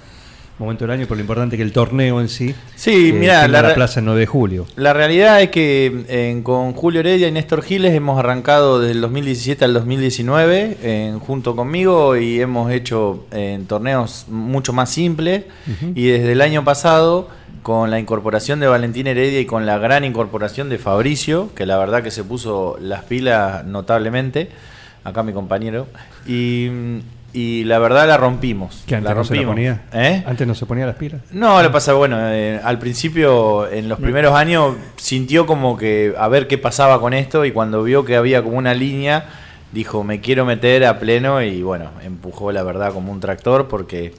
momento 0.61 0.85
del 0.85 0.93
año, 0.93 1.05
pero 1.05 1.17
lo 1.17 1.23
importante 1.23 1.57
es 1.57 1.59
que 1.59 1.65
el 1.65 1.73
torneo 1.73 2.21
en 2.21 2.29
sí 2.29 2.55
Sí, 2.77 3.09
eh, 3.09 3.13
mira, 3.13 3.49
la 3.49 3.63
la, 3.63 3.75
plaza 3.75 4.01
el 4.01 4.07
9 4.07 4.21
de 4.21 4.27
julio. 4.27 4.67
La 4.77 4.93
realidad 4.93 5.43
es 5.43 5.51
que 5.51 6.05
eh, 6.09 6.41
con 6.43 6.73
Julio 6.73 7.01
Heredia 7.01 7.29
y 7.29 7.33
Néstor 7.33 7.63
Giles 7.63 7.95
hemos 7.95 8.19
arrancado 8.19 8.81
desde 8.81 8.93
el 8.93 9.01
2017 9.01 9.65
al 9.65 9.75
2019 9.75 10.77
eh, 10.83 11.19
junto 11.27 11.57
conmigo 11.57 12.17
y 12.17 12.41
hemos 12.41 12.71
hecho 12.71 13.27
torneos 13.67 14.27
mucho 14.29 14.73
más 14.73 14.91
simples 14.91 15.45
y 15.95 16.07
desde 16.07 16.33
el 16.33 16.41
año 16.41 16.65
pasado 16.65 17.29
con 17.63 17.91
la 17.91 17.99
incorporación 17.99 18.61
de 18.61 18.67
Valentín 18.67 19.07
Heredia 19.07 19.41
y 19.41 19.47
con 19.47 19.67
la 19.67 19.79
gran 19.79 20.05
incorporación 20.05 20.69
de 20.69 20.79
Fabricio, 20.79 21.55
que 21.55 21.67
la 21.67 21.77
verdad 21.79 22.03
que 22.03 22.11
se 22.11 22.25
puso 22.25 22.79
las 22.81 23.05
pilas 23.05 23.65
notablemente, 23.67 24.51
acá 25.05 25.23
mi 25.23 25.33
compañero, 25.33 25.87
y, 26.27 26.69
y 27.33 27.65
la 27.65 27.79
verdad 27.79 28.09
la 28.09 28.17
rompimos. 28.17 28.83
Que 28.87 28.97
antes 28.97 29.09
la 29.09 29.15
no 29.15 29.25
se 29.25 29.35
la 29.35 29.43
rompimos. 29.43 29.55
ponía. 29.55 29.83
¿Eh? 29.93 30.25
Antes 30.27 30.47
no 30.47 30.55
se 30.55 30.67
ponía 30.67 30.87
las 30.87 30.97
pilas. 30.97 31.21
No, 31.31 31.63
lo 31.63 31.71
pasa, 31.71 31.93
bueno, 31.93 32.17
eh, 32.21 32.61
al 32.63 32.79
principio, 32.79 33.71
en 33.71 33.89
los 33.89 33.99
primeros 33.99 34.35
años, 34.35 34.75
sintió 34.97 35.47
como 35.47 35.77
que 35.77 36.15
a 36.19 36.29
ver 36.29 36.47
qué 36.49 36.59
pasaba 36.59 37.01
con 37.01 37.15
esto 37.15 37.45
y 37.45 37.53
cuando 37.53 37.83
vio 37.83 38.05
que 38.05 38.17
había 38.17 38.43
como 38.43 38.59
una 38.59 38.75
línea, 38.75 39.27
dijo, 39.73 40.03
me 40.03 40.21
quiero 40.21 40.45
meter 40.45 40.85
a 40.85 40.99
pleno 40.99 41.43
y 41.43 41.63
bueno, 41.63 41.91
empujó 42.03 42.51
la 42.53 42.63
verdad 42.63 42.93
como 42.93 43.13
un 43.13 43.21
tractor 43.21 43.69
porque 43.69 44.15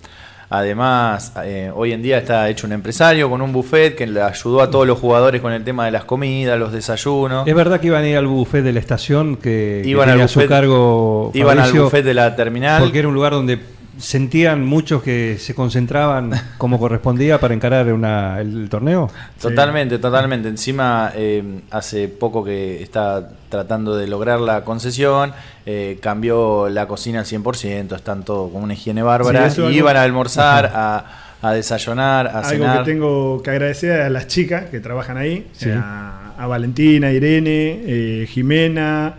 además 0.51 1.31
eh, 1.43 1.71
hoy 1.73 1.93
en 1.93 2.01
día 2.03 2.17
está 2.17 2.47
hecho 2.49 2.67
un 2.67 2.73
empresario 2.73 3.29
con 3.29 3.41
un 3.41 3.51
buffet 3.53 3.95
que 3.95 4.05
le 4.05 4.21
ayudó 4.21 4.61
a 4.61 4.69
todos 4.69 4.85
los 4.85 4.99
jugadores 4.99 5.41
con 5.41 5.53
el 5.53 5.63
tema 5.63 5.85
de 5.85 5.91
las 5.91 6.03
comidas, 6.03 6.59
los 6.59 6.71
desayunos. 6.71 7.47
Es 7.47 7.55
verdad 7.55 7.79
que 7.79 7.87
iban 7.87 8.03
a 8.03 8.07
ir 8.09 8.17
al 8.17 8.27
buffet 8.27 8.63
de 8.63 8.73
la 8.73 8.79
estación 8.79 9.37
que, 9.37 9.79
que 9.83 9.89
Iban 9.89 10.09
al 10.09 10.15
tenía 10.15 10.25
a 10.25 10.27
su 10.27 10.45
cargo 10.45 11.31
Iban 11.33 11.57
al 11.57 11.71
buffet 11.71 12.03
de 12.03 12.13
la 12.13 12.35
terminal. 12.35 12.81
porque 12.83 12.99
era 12.99 13.07
un 13.07 13.13
lugar 13.13 13.31
donde 13.31 13.57
sentían 13.97 14.65
muchos 14.65 15.03
que 15.03 15.37
se 15.39 15.53
concentraban 15.53 16.31
como 16.57 16.79
correspondía 16.79 17.39
para 17.39 17.53
encarar 17.53 17.91
una, 17.93 18.39
el, 18.39 18.69
torneo. 18.69 19.09
Totalmente, 19.41 19.99
totalmente. 19.99 20.47
Encima, 20.47 21.11
eh, 21.15 21.59
hace 21.71 22.07
poco 22.07 22.43
que 22.43 22.81
está 22.81 23.29
tratando 23.49 23.95
de 23.97 24.07
lograr 24.07 24.39
la 24.39 24.63
concesión, 24.63 25.33
eh, 25.65 25.99
cambió 26.01 26.69
la 26.69 26.87
cocina 26.87 27.19
al 27.19 27.25
100%, 27.25 27.95
están 27.95 28.23
todo 28.23 28.49
con 28.49 28.63
una 28.63 28.73
higiene 28.73 29.03
bárbara. 29.03 29.49
Sí, 29.49 29.61
y 29.61 29.63
algo- 29.65 29.77
iban 29.77 29.97
a 29.97 30.03
almorzar, 30.03 30.71
a, 30.73 31.05
a 31.41 31.53
desayunar, 31.53 32.27
a 32.27 32.39
Algo 32.39 32.49
cenar. 32.49 32.77
que 32.83 32.91
tengo 32.91 33.41
que 33.43 33.49
agradecer 33.49 34.01
a 34.01 34.09
las 34.09 34.27
chicas 34.27 34.65
que 34.69 34.79
trabajan 34.79 35.17
ahí, 35.17 35.47
Sí. 35.53 35.69
a, 35.71 36.33
a 36.37 36.47
Valentina, 36.47 37.07
a 37.07 37.11
Irene, 37.11 37.81
eh, 37.85 38.25
Jimena, 38.29 39.15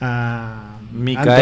a 0.00 0.64
Micaela. 0.92 1.32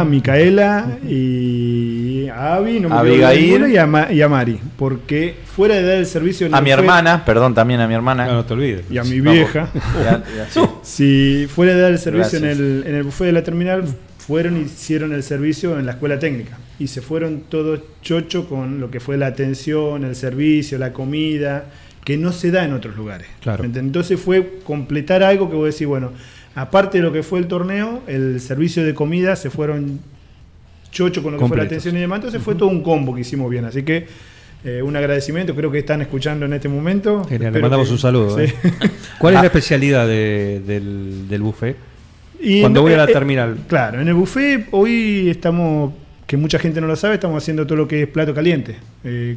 Antonella, 0.00 0.04
Micaela 0.04 0.86
y 1.06 1.97
a 2.28 2.54
Avi, 2.54 2.80
no 2.80 2.88
me 2.88 2.96
Abigail. 2.96 3.68
y 3.70 3.76
a, 3.76 3.86
Ma- 3.86 4.12
y 4.12 4.20
a 4.22 4.28
Mari, 4.28 4.58
porque 4.76 5.34
fuera 5.54 5.74
de 5.76 5.82
dar 5.82 5.96
el 5.98 6.06
servicio 6.06 6.46
en 6.46 6.54
A 6.54 6.60
mi 6.60 6.70
hermana, 6.70 7.24
perdón, 7.24 7.54
también 7.54 7.80
a 7.80 7.88
mi 7.88 7.94
hermana. 7.94 8.26
No, 8.26 8.34
no 8.34 8.44
te 8.44 8.54
olvides. 8.54 8.84
y 8.90 8.98
a 8.98 9.04
mi 9.04 9.20
vieja, 9.20 9.68
sí. 10.50 10.60
si 10.82 11.46
fuera 11.48 11.74
de 11.74 11.80
dar 11.80 11.92
el 11.92 11.98
servicio 11.98 12.38
en 12.38 12.44
el, 12.46 12.84
en 12.86 12.94
el 12.94 13.02
buffet 13.02 13.26
de 13.26 13.32
la 13.32 13.42
terminal, 13.42 13.84
fueron 14.18 14.56
y 14.58 14.60
hicieron 14.62 15.12
el 15.12 15.22
servicio 15.22 15.78
en 15.78 15.86
la 15.86 15.92
escuela 15.92 16.18
técnica. 16.18 16.58
Y 16.78 16.86
se 16.88 17.00
fueron 17.00 17.40
todos 17.48 17.80
chocho 18.02 18.48
con 18.48 18.78
lo 18.80 18.90
que 18.90 19.00
fue 19.00 19.16
la 19.16 19.26
atención, 19.26 20.04
el 20.04 20.14
servicio, 20.14 20.78
la 20.78 20.92
comida, 20.92 21.64
que 22.04 22.16
no 22.16 22.32
se 22.32 22.50
da 22.50 22.64
en 22.64 22.72
otros 22.72 22.94
lugares. 22.96 23.26
Claro. 23.40 23.64
Entonces 23.64 24.20
fue 24.20 24.60
completar 24.64 25.22
algo 25.22 25.50
que 25.50 25.56
vos 25.56 25.72
decís, 25.72 25.86
bueno, 25.86 26.12
aparte 26.54 26.98
de 26.98 27.04
lo 27.04 27.12
que 27.12 27.22
fue 27.22 27.38
el 27.38 27.46
torneo, 27.48 28.02
el 28.06 28.40
servicio 28.40 28.84
de 28.84 28.94
comida 28.94 29.34
se 29.34 29.50
fueron 29.50 30.00
chocho 30.90 31.22
con 31.22 31.32
lo 31.34 31.38
que 31.38 31.46
fue 31.46 31.56
la 31.56 31.62
atención 31.64 31.96
y 31.96 32.00
demás. 32.00 32.18
Entonces 32.18 32.42
fue 32.42 32.54
todo 32.54 32.68
un 32.68 32.82
combo 32.82 33.14
que 33.14 33.20
hicimos 33.22 33.50
bien. 33.50 33.64
Así 33.64 33.82
que 33.82 34.06
eh, 34.64 34.82
un 34.82 34.96
agradecimiento, 34.96 35.54
creo 35.54 35.70
que 35.70 35.78
están 35.78 36.00
escuchando 36.02 36.46
en 36.46 36.52
este 36.52 36.68
momento. 36.68 37.24
Genial, 37.24 37.52
le 37.52 37.60
mandamos 37.60 37.86
que- 37.88 37.92
un 37.92 37.98
saludo. 37.98 38.36
Sí. 38.36 38.44
¿eh? 38.44 38.52
¿Cuál 39.18 39.34
es 39.34 39.38
Ah. 39.38 39.42
la 39.42 39.46
especialidad 39.46 40.06
de- 40.06 40.60
del, 40.66 41.28
del 41.28 41.42
buffet? 41.42 41.76
Y 42.40 42.60
Cuando 42.60 42.80
en- 42.80 42.84
voy 42.84 42.92
a 42.94 42.96
la 42.98 43.04
eh, 43.04 43.12
terminal. 43.12 43.56
Claro, 43.68 44.00
en 44.00 44.08
el 44.08 44.14
buffet 44.14 44.66
hoy 44.72 45.28
estamos, 45.30 45.92
que 46.26 46.36
mucha 46.36 46.58
gente 46.58 46.80
no 46.80 46.86
lo 46.86 46.96
sabe, 46.96 47.14
estamos 47.14 47.42
haciendo 47.42 47.66
todo 47.66 47.76
lo 47.76 47.88
que 47.88 48.02
es 48.02 48.08
plato 48.08 48.32
caliente. 48.34 48.76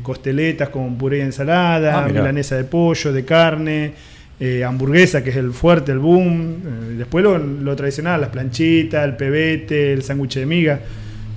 Costeletas 0.04 0.70
con 0.70 0.98
puré 0.98 1.20
y 1.20 1.22
ensalada, 1.22 2.04
Ah, 2.04 2.08
milanesa 2.08 2.56
de 2.58 2.64
pollo, 2.64 3.12
de 3.14 3.24
carne, 3.26 3.94
eh, 4.40 4.64
hamburguesa, 4.64 5.24
que 5.24 5.30
es 5.30 5.36
el 5.38 5.52
fuerte, 5.54 5.92
el 5.92 6.00
boom. 6.00 6.56
eh, 6.66 6.96
después 6.98 7.24
lo, 7.24 7.38
lo 7.38 7.76
tradicional, 7.76 8.22
las 8.22 8.30
planchitas, 8.32 9.06
el 9.06 9.16
pebete, 9.16 9.94
el 9.94 10.02
sándwich 10.04 10.36
de 10.36 10.46
miga. 10.46 10.80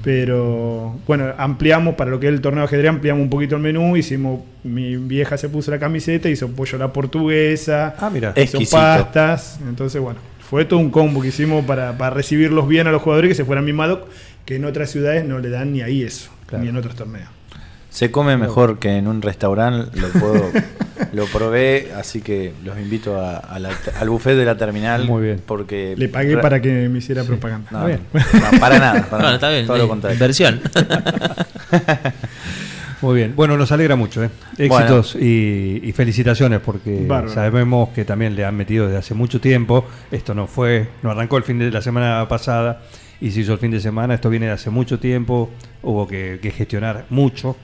Pero 0.04 0.98
bueno, 1.06 1.32
ampliamos 1.38 1.94
para 1.94 2.10
lo 2.10 2.20
que 2.20 2.26
es 2.28 2.32
el 2.34 2.42
torneo 2.42 2.60
de 2.60 2.66
ajedrez, 2.66 2.90
ampliamos 2.90 3.22
un 3.22 3.30
poquito 3.30 3.56
el 3.56 3.62
menú. 3.62 3.96
Hicimos, 3.96 4.40
mi 4.62 4.96
vieja 4.98 5.38
se 5.38 5.48
puso 5.48 5.70
la 5.70 5.78
camiseta, 5.78 6.28
hizo 6.28 6.48
pollo 6.48 6.76
a 6.76 6.78
la 6.78 6.92
portuguesa, 6.92 7.94
Ah, 7.98 8.10
mira. 8.10 8.30
Hizo 8.36 8.40
Exquisito. 8.58 8.76
pastas. 8.76 9.58
Entonces, 9.66 10.00
bueno, 10.02 10.20
fue 10.48 10.66
todo 10.66 10.78
un 10.78 10.90
combo 10.90 11.22
que 11.22 11.28
hicimos 11.28 11.64
para, 11.64 11.96
para 11.96 12.10
recibirlos 12.14 12.68
bien 12.68 12.86
a 12.86 12.92
los 12.92 13.00
jugadores 13.00 13.30
que 13.30 13.34
se 13.34 13.46
fueran 13.46 13.64
mimados, 13.64 14.00
que 14.44 14.56
en 14.56 14.66
otras 14.66 14.90
ciudades 14.90 15.24
no 15.24 15.38
le 15.38 15.48
dan 15.48 15.72
ni 15.72 15.80
ahí 15.80 16.02
eso, 16.02 16.30
Claro. 16.46 16.62
ni 16.64 16.68
en 16.70 16.76
otros 16.76 16.94
torneos. 16.94 17.28
Se 17.94 18.10
come 18.10 18.36
mejor 18.36 18.80
que 18.80 18.96
en 18.96 19.06
un 19.06 19.22
restaurante, 19.22 19.96
lo 20.00 20.08
puedo, 20.08 20.50
lo 21.12 21.26
probé, 21.26 21.92
así 21.96 22.22
que 22.22 22.52
los 22.64 22.76
invito 22.76 23.20
a- 23.20 23.36
a 23.36 23.60
la- 23.60 23.70
al 24.00 24.08
buffet 24.10 24.34
de 24.36 24.44
la 24.44 24.56
terminal. 24.56 25.04
Muy 25.06 25.22
bien. 25.22 25.40
Porque 25.46 25.94
Le 25.96 26.08
pagué 26.08 26.36
para 26.38 26.60
que 26.60 26.88
me 26.88 26.98
hiciera 26.98 27.22
propaganda. 27.22 27.68
No, 27.70 27.86
no, 27.88 28.58
para 28.58 28.80
nada. 28.80 28.94
para 28.94 29.08
Bueno, 29.10 29.22
nada. 29.22 29.34
está 29.36 29.48
bien. 29.50 29.66
Todo 29.68 29.78
lo 29.78 29.86
contrario. 29.88 30.14
Inversión. 30.16 30.60
Muy 33.00 33.16
bien. 33.16 33.34
Bueno, 33.36 33.56
nos 33.56 33.70
alegra 33.70 33.96
mucho. 33.96 34.24
¿eh? 34.24 34.30
Éxitos 34.56 35.14
y, 35.14 35.80
y 35.84 35.92
felicitaciones 35.92 36.60
porque 36.60 37.04
Bárbaro. 37.06 37.32
sabemos 37.34 37.90
que 37.90 38.04
también 38.04 38.34
le 38.34 38.44
han 38.44 38.56
metido 38.56 38.86
desde 38.86 38.98
hace 38.98 39.14
mucho 39.14 39.40
tiempo. 39.40 39.84
Esto 40.10 40.34
no 40.34 40.46
fue, 40.46 40.88
no 41.02 41.10
arrancó 41.10 41.36
el 41.36 41.42
fin 41.44 41.58
de 41.58 41.70
la 41.70 41.82
semana 41.82 42.26
pasada 42.28 42.80
y 43.20 43.30
se 43.30 43.40
hizo 43.40 43.52
el 43.52 43.58
fin 43.58 43.70
de 43.70 43.80
semana. 43.80 44.14
Esto 44.14 44.30
viene 44.30 44.46
de 44.46 44.52
hace 44.52 44.70
mucho 44.70 44.98
tiempo. 44.98 45.50
Hubo 45.82 46.06
que, 46.08 46.38
que 46.40 46.50
gestionar 46.50 47.04
mucho. 47.10 47.56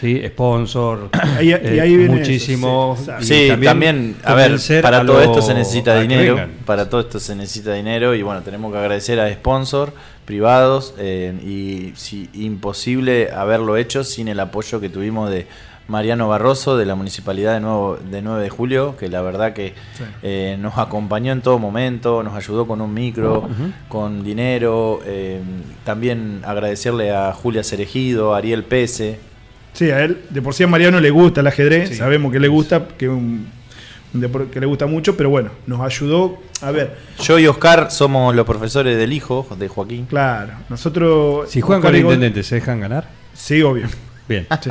¿Sí? 0.00 0.22
Sponsor, 0.28 1.10
y 1.42 1.50
eh, 1.52 1.80
ahí 1.80 1.96
viene 1.96 2.14
muchísimo. 2.16 2.96
eso, 3.00 3.04
sí, 3.20 3.34
exacto. 3.34 3.34
y 3.54 3.58
Sí, 3.58 3.64
también, 3.64 4.16
a 4.24 4.34
ver, 4.34 4.58
para 4.82 4.98
a 5.00 5.06
todo 5.06 5.18
lo- 5.18 5.22
esto 5.24 5.42
se 5.42 5.54
necesita 5.54 6.00
dinero. 6.00 6.38
Para 6.64 6.88
todo 6.88 7.00
esto 7.00 7.18
se 7.20 7.34
necesita 7.34 7.72
dinero 7.74 8.14
y 8.14 8.22
bueno, 8.22 8.42
tenemos 8.42 8.72
que 8.72 8.78
agradecer 8.78 9.18
a 9.20 9.32
sponsor 9.32 9.92
privados 10.24 10.94
eh, 10.98 11.32
y 11.44 11.92
si, 11.96 12.28
imposible 12.34 13.30
haberlo 13.32 13.76
hecho 13.76 14.04
sin 14.04 14.28
el 14.28 14.38
apoyo 14.40 14.78
que 14.80 14.88
tuvimos 14.90 15.30
de 15.30 15.46
Mariano 15.88 16.28
Barroso 16.28 16.76
de 16.76 16.84
la 16.84 16.94
Municipalidad 16.96 17.54
de, 17.54 17.60
Nuevo, 17.60 17.96
de 18.10 18.20
9 18.20 18.42
de 18.42 18.50
Julio, 18.50 18.94
que 18.98 19.08
la 19.08 19.22
verdad 19.22 19.54
que 19.54 19.68
Sí. 19.96 20.04
eh, 20.22 20.58
nos 20.60 20.76
acompañó 20.76 21.32
en 21.32 21.40
todo 21.40 21.58
momento, 21.58 22.22
nos 22.22 22.34
ayudó 22.34 22.66
con 22.66 22.82
un 22.82 22.92
micro, 22.92 23.48
con 23.88 24.22
dinero. 24.22 25.00
eh, 25.06 25.40
también 25.84 26.42
agradecerle 26.44 27.10
a 27.16 27.32
Julia 27.32 27.64
Cerejido, 27.64 28.34
a 28.34 28.38
Ariel 28.38 28.64
Pese, 28.64 29.18
Sí, 29.72 29.90
a 29.90 30.02
él, 30.04 30.18
de 30.30 30.42
por 30.42 30.54
sí 30.54 30.64
a 30.64 30.66
Mariano 30.66 31.00
le 31.00 31.10
gusta 31.10 31.40
el 31.40 31.46
ajedrez, 31.46 31.90
Sí. 31.90 31.94
sabemos 31.96 32.32
que 32.32 32.40
le 32.40 32.48
gusta, 32.48 32.88
que 32.98 33.04
es 33.06 33.10
un, 33.10 33.46
un 34.14 34.20
deporte 34.20 34.50
que 34.50 34.60
le 34.60 34.66
gusta 34.66 34.86
mucho, 34.86 35.16
pero 35.16 35.30
bueno, 35.30 35.50
nos 35.66 35.80
ayudó. 35.80 36.38
A 36.62 36.70
ver, 36.72 36.96
Yo 37.22 37.38
y 37.38 37.46
Oscar 37.46 37.90
somos 37.90 38.34
los 38.34 38.44
profesores 38.44 38.96
del 38.96 39.12
hijo 39.12 39.46
de 39.58 39.68
Joaquín. 39.68 40.06
claro, 40.06 40.54
nosotros. 40.68 41.48
Si 41.50 41.60
juegan 41.60 41.80
con 41.82 41.88
Oscar 41.88 41.94
el 41.94 42.00
y 42.00 42.04
Gol- 42.04 42.14
intendente, 42.14 42.42
¿se 42.42 42.56
dejan 42.56 42.80
ganar? 42.80 43.08
Sí, 43.34 43.62
obvio. 43.62 43.86
Bien. 44.28 44.46
Sí. 44.60 44.68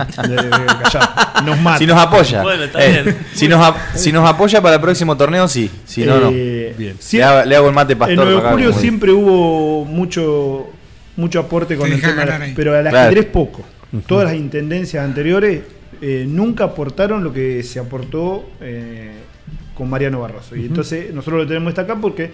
Nos 1.46 1.60
mata. 1.62 1.78
Si 1.80 1.88
nos 1.88 1.98
apoya. 1.98 2.42
Bueno, 2.44 2.64
está 2.66 2.84
Eh, 2.86 3.02
bien. 3.04 3.18
si, 3.34 3.48
nos 3.48 3.66
ap- 3.66 3.78
si 3.96 4.12
nos 4.12 4.28
apoya 4.30 4.62
para 4.62 4.76
el 4.76 4.82
próximo 4.82 5.18
torneo, 5.18 5.48
sí. 5.48 5.72
Si 5.86 6.04
no, 6.06 6.20
no. 6.20 6.30
Eh, 6.32 6.76
Bien. 6.78 6.96
Le 7.12 7.24
hago, 7.24 7.46
le 7.46 7.56
hago 7.56 7.68
el 7.70 7.74
mate 7.74 7.94
En 7.94 8.00
pastor. 8.00 8.18
9 8.26 8.42
de 8.42 8.50
julio 8.50 8.74
siempre 8.74 9.12
hubo 9.12 9.86
mucho 9.86 10.68
mucho 11.16 11.40
aporte 11.40 11.76
con 11.76 11.92
el 11.92 12.00
tema, 12.00 12.26
pero 12.56 12.76
al 12.78 12.88
Claro. 12.90 13.10
Todas 14.06 14.26
las 14.26 14.36
intendencias 14.36 15.04
anteriores 15.04 15.62
eh, 16.02 16.26
nunca 16.28 16.66
aportaron 16.66 17.24
lo 17.24 17.32
que 17.34 17.64
se 17.64 17.80
aportó 17.80 18.50
eh, 18.62 19.12
con 19.74 19.90
Mariano 19.90 20.22
Barroso. 20.22 20.56
Y 20.56 20.66
entonces 20.66 21.14
nosotros 21.14 21.42
lo 21.42 21.48
tenemos 21.48 21.78
acá 21.78 21.96
porque 21.96 22.32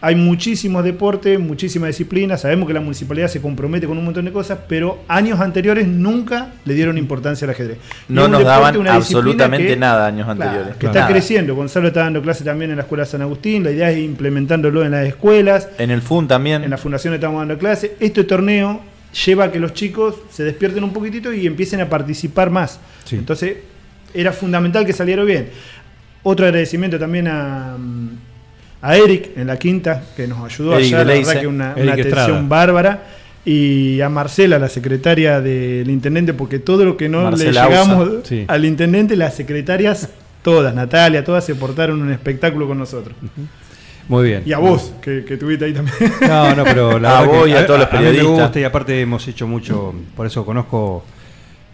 hay 0.00 0.14
muchísimos 0.14 0.84
deportes, 0.84 1.38
muchísimas 1.40 1.88
disciplinas. 1.88 2.42
Sabemos 2.42 2.66
que 2.66 2.74
la 2.74 2.80
municipalidad 2.80 3.28
se 3.28 3.40
compromete 3.40 3.86
con 3.86 3.96
un 3.96 4.04
montón 4.04 4.26
de 4.26 4.32
cosas, 4.32 4.58
pero 4.68 4.98
años 5.08 5.40
anteriores 5.40 5.88
nunca 5.88 6.52
le 6.66 6.74
dieron 6.74 6.98
importancia 6.98 7.46
al 7.46 7.52
ajedrez. 7.52 7.78
No 8.08 8.28
nos 8.28 8.40
deporte, 8.40 8.44
daban 8.44 8.88
absolutamente 8.88 9.68
que- 9.68 9.76
nada 9.76 10.06
años 10.08 10.26
Claro, 10.26 10.42
anteriores. 10.42 10.76
que 10.76 10.86
está 10.86 11.00
Nada. 11.00 11.10
creciendo. 11.12 11.54
Gonzalo 11.54 11.88
está 11.88 12.00
dando 12.00 12.20
clase 12.20 12.44
también 12.44 12.70
en 12.72 12.76
la 12.76 12.82
Escuela 12.82 13.06
San 13.06 13.22
Agustín. 13.22 13.64
La 13.64 13.70
idea 13.70 13.90
es 13.90 13.98
implementándolo 13.98 14.84
en 14.84 14.90
las 14.90 15.06
escuelas. 15.06 15.68
En 15.78 15.90
el 15.90 16.02
FUN 16.02 16.28
también. 16.28 16.62
En 16.64 16.70
la 16.70 16.78
fundación 16.78 17.14
estamos 17.14 17.40
dando 17.40 17.56
clases. 17.56 17.92
Este 17.98 18.24
torneo 18.24 18.82
lleva 19.24 19.44
a 19.44 19.52
que 19.52 19.58
los 19.58 19.72
chicos 19.74 20.16
se 20.30 20.44
despierten 20.44 20.84
un 20.84 20.92
poquitito 20.92 21.32
y 21.32 21.46
empiecen 21.46 21.80
a 21.80 21.88
participar 21.88 22.50
más. 22.50 22.80
Sí. 23.04 23.16
Entonces, 23.16 23.56
era 24.14 24.32
fundamental 24.32 24.84
que 24.86 24.92
saliera 24.92 25.24
bien. 25.24 25.48
Otro 26.22 26.46
agradecimiento 26.46 26.98
también 26.98 27.28
a, 27.28 27.76
a 28.82 28.96
Eric 28.96 29.30
en 29.36 29.46
la 29.46 29.58
quinta, 29.58 30.02
que 30.16 30.26
nos 30.26 30.44
ayudó 30.44 30.76
Eric 30.76 30.86
allá, 30.94 31.04
la 31.04 31.14
verdad 31.14 31.40
que 31.40 31.46
una, 31.46 31.74
una 31.76 31.92
atención 31.92 32.18
Estrada. 32.18 32.42
bárbara. 32.42 33.02
Y 33.44 34.00
a 34.00 34.08
Marcela, 34.08 34.58
la 34.58 34.68
secretaria 34.68 35.40
del 35.40 35.88
intendente, 35.88 36.34
porque 36.34 36.58
todo 36.58 36.84
lo 36.84 36.96
que 36.96 37.08
no 37.08 37.22
Marcela 37.22 37.62
le 37.64 37.68
llegamos. 37.70 38.08
Sí. 38.24 38.44
al 38.48 38.64
intendente, 38.64 39.14
las 39.14 39.34
secretarias, 39.36 40.08
todas, 40.42 40.74
Natalia, 40.74 41.22
todas 41.22 41.44
se 41.44 41.54
portaron 41.54 42.02
un 42.02 42.10
espectáculo 42.10 42.66
con 42.66 42.76
nosotros. 42.78 43.14
Muy 44.08 44.24
bien. 44.28 44.42
Y 44.46 44.52
a 44.52 44.58
vos, 44.58 44.92
que, 45.02 45.24
que 45.24 45.36
tuviste 45.36 45.64
ahí 45.64 45.72
también. 45.72 45.96
No, 46.28 46.54
no, 46.54 46.64
pero 46.64 46.98
la 46.98 47.18
A 47.18 47.20
verdad 47.22 47.34
vos 47.34 47.44
que 47.44 47.50
y 47.50 47.54
a 47.54 47.66
todos 47.66 47.80
los 47.80 47.92
mí 47.92 47.98
me 47.98 48.04
periodistas. 48.04 48.40
gusta 48.46 48.60
y 48.60 48.64
aparte 48.64 49.00
hemos 49.00 49.26
hecho 49.28 49.46
mucho, 49.46 49.94
por 50.14 50.26
eso 50.26 50.44
conozco 50.46 51.04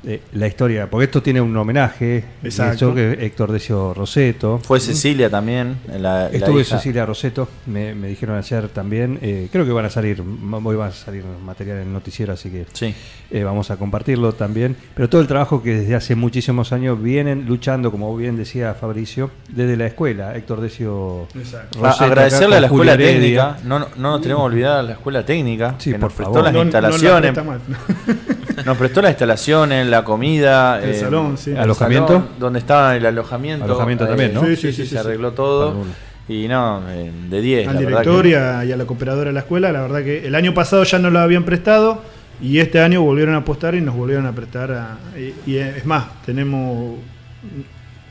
eh, 0.04 0.20
la 0.32 0.46
historia, 0.46 0.88
porque 0.90 1.04
esto 1.04 1.22
tiene 1.22 1.40
un 1.40 1.56
homenaje. 1.56 2.24
Exacto. 2.42 2.94
Que 2.94 3.12
Héctor 3.24 3.52
Decio 3.52 3.94
Roseto. 3.94 4.58
Fue 4.64 4.80
Cecilia 4.80 5.30
también. 5.30 5.76
La, 5.88 5.98
la 5.98 6.28
Estuve 6.30 6.62
hija. 6.62 6.76
Cecilia 6.78 7.06
Roseto, 7.06 7.48
me, 7.66 7.94
me 7.94 8.08
dijeron 8.08 8.36
ayer 8.36 8.68
también. 8.68 9.18
eh, 9.22 9.48
creo 9.52 9.64
que 9.64 9.72
van 9.72 9.84
a 9.84 9.90
salir, 9.90 10.22
hoy 10.64 10.76
va 10.76 10.86
a 10.86 10.92
salir 10.92 11.24
material 11.44 11.78
en 11.78 11.88
el 11.88 11.92
noticiero, 11.92 12.32
así 12.32 12.50
que 12.50 12.66
Sí. 12.72 12.94
eh, 13.30 13.44
vamos 13.44 13.70
a 13.70 13.76
compartirlo 13.76 14.32
también. 14.32 14.76
Pero 14.94 15.08
todo 15.08 15.20
el 15.20 15.26
trabajo 15.26 15.62
que 15.62 15.74
desde 15.74 15.94
hace 15.94 16.14
muchísimos 16.14 16.72
años 16.72 17.00
vienen 17.02 17.46
luchando, 17.46 17.90
como 17.90 18.16
bien 18.16 18.36
decía 18.36 18.74
Fabricio, 18.74 19.30
desde 19.48 19.76
la 19.76 19.86
escuela. 19.86 20.34
Héctor 20.36 20.60
Decio 20.60 21.26
Exacto. 21.34 21.84
A- 21.86 21.90
agradecerle 21.92 22.56
a 22.56 22.60
la 22.60 22.66
escuela 22.66 22.92
Julio 22.92 23.06
técnica. 23.06 23.56
No, 23.64 23.78
no, 23.78 23.86
no 23.96 24.10
nos 24.12 24.20
tenemos 24.22 24.42
que 24.42 24.46
olvidar 24.46 24.78
a 24.78 24.82
la 24.82 24.92
escuela 24.92 25.24
técnica. 25.24 25.76
Sí, 25.78 25.90
que 25.92 25.98
por 25.98 26.10
nos 26.10 26.12
prestó 26.14 26.34
favor. 26.34 26.44
las 26.44 26.52
No- 26.52 26.58
no 26.58 26.64
la 26.64 26.88
instalaciones. 26.88 27.32
presta 27.32 27.44
mal. 27.44 27.60
nos 28.66 28.76
prestó 28.76 29.02
las 29.02 29.10
instalaciones, 29.12 29.86
la 29.86 30.04
comida. 30.04 30.82
El 30.82 30.94
salón, 30.94 31.36
sí. 31.38 31.50
el 31.50 31.58
¿Alojamiento? 31.58 32.06
salón, 32.08 32.28
donde 32.38 32.58
estaba 32.58 32.96
el 32.96 33.06
alojamiento. 33.06 33.64
Alojamiento 33.64 34.06
también, 34.06 34.34
¿no? 34.34 34.40
Sí, 34.44 34.56
Sí, 34.56 34.56
sí, 34.56 34.62
sí, 34.62 34.72
sí, 34.72 34.82
sí, 34.82 34.88
se 34.88 34.94
sí. 34.94 34.96
arregló 34.98 35.32
todo. 35.32 35.84
Y 36.28 36.46
no, 36.48 36.82
eh, 36.88 37.10
de 37.30 37.40
10. 37.40 37.68
al 37.68 37.74
la 37.74 37.80
director 37.80 38.22
que- 38.22 38.28
y 38.30 38.34
a, 38.34 38.64
y 38.64 38.72
a 38.72 38.76
la 38.76 38.84
cooperadora 38.84 39.28
de 39.30 39.34
la 39.34 39.40
escuela. 39.40 39.72
La 39.72 39.82
verdad 39.82 40.02
que 40.04 40.26
el 40.26 40.34
año 40.34 40.54
pasado 40.54 40.84
ya 40.84 40.98
nos 40.98 41.12
lo 41.12 41.18
habían 41.18 41.44
prestado 41.44 42.02
y 42.40 42.58
este 42.58 42.80
año 42.80 43.02
volvieron 43.02 43.34
a 43.34 43.38
apostar 43.38 43.74
y 43.74 43.80
nos 43.80 43.94
volvieron 43.96 44.26
a 44.26 44.32
prestar. 44.32 44.70
a- 44.72 44.98
y, 45.18 45.34
y 45.50 45.56
es 45.56 45.84
más, 45.84 46.04
tenemos 46.24 46.96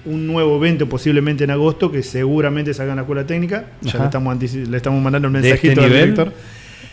un 0.04 0.28
nuevo 0.28 0.58
evento 0.58 0.90
posiblemente 0.90 1.44
en 1.44 1.52
agosto 1.52 1.92
que 1.92 2.02
seguramente 2.02 2.74
salga 2.74 2.92
en 2.94 2.96
la 2.98 3.02
escuela 3.04 3.26
técnica. 3.26 3.66
Ya 3.82 3.92
Ajá. 3.92 4.00
le 4.00 4.06
estamos, 4.06 4.54
le 4.70 4.78
estamos 4.78 5.02
mandando 5.02 5.28
el 5.28 5.34
¿De 5.34 5.40
mensajito 5.42 5.72
este 5.74 5.84
al 5.86 5.90
nivel? 5.90 6.12
director. 6.16 6.34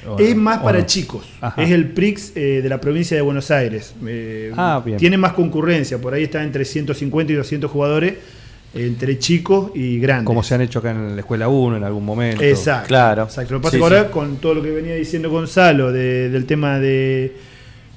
¿O 0.06 0.18
Es 0.18 0.36
más 0.36 0.60
¿O 0.60 0.64
para 0.64 0.78
no? 0.80 0.86
chicos. 0.86 1.26
Ajá. 1.40 1.60
Es 1.62 1.70
el 1.70 1.88
PRIX 1.90 2.32
eh, 2.36 2.60
de 2.62 2.68
la 2.68 2.80
provincia 2.80 3.16
de 3.16 3.22
Buenos 3.22 3.50
Aires. 3.50 3.94
Eh, 4.06 4.52
Ah, 4.56 4.80
bien. 4.84 4.98
Tiene 4.98 5.16
más 5.18 5.32
concurrencia. 5.32 5.98
Por 5.98 6.14
ahí 6.14 6.24
está 6.24 6.42
entre 6.44 6.64
150 6.64 7.32
y 7.32 7.36
200 7.36 7.70
jugadores. 7.70 8.14
Entre 8.74 9.18
chicos 9.18 9.70
y 9.74 9.98
grandes. 9.98 10.26
Como 10.26 10.42
se 10.42 10.54
han 10.54 10.60
hecho 10.60 10.80
acá 10.80 10.90
en 10.90 11.14
la 11.16 11.20
escuela 11.20 11.48
1 11.48 11.78
en 11.78 11.84
algún 11.84 12.04
momento. 12.04 12.42
Exacto. 12.42 12.88
Claro. 12.88 13.22
Exacto. 13.24 13.54
Lo 13.54 13.60
que 13.60 13.62
pasa 13.64 13.70
Sí, 13.70 13.76
es 13.82 13.88
que 13.88 13.94
ahora, 13.96 14.06
sí. 14.08 14.12
con 14.12 14.36
todo 14.36 14.54
lo 14.54 14.62
que 14.62 14.70
venía 14.70 14.94
diciendo 14.94 15.30
Gonzalo 15.30 15.90
de- 15.90 16.28
del 16.28 16.44
tema 16.44 16.78
de. 16.78 17.32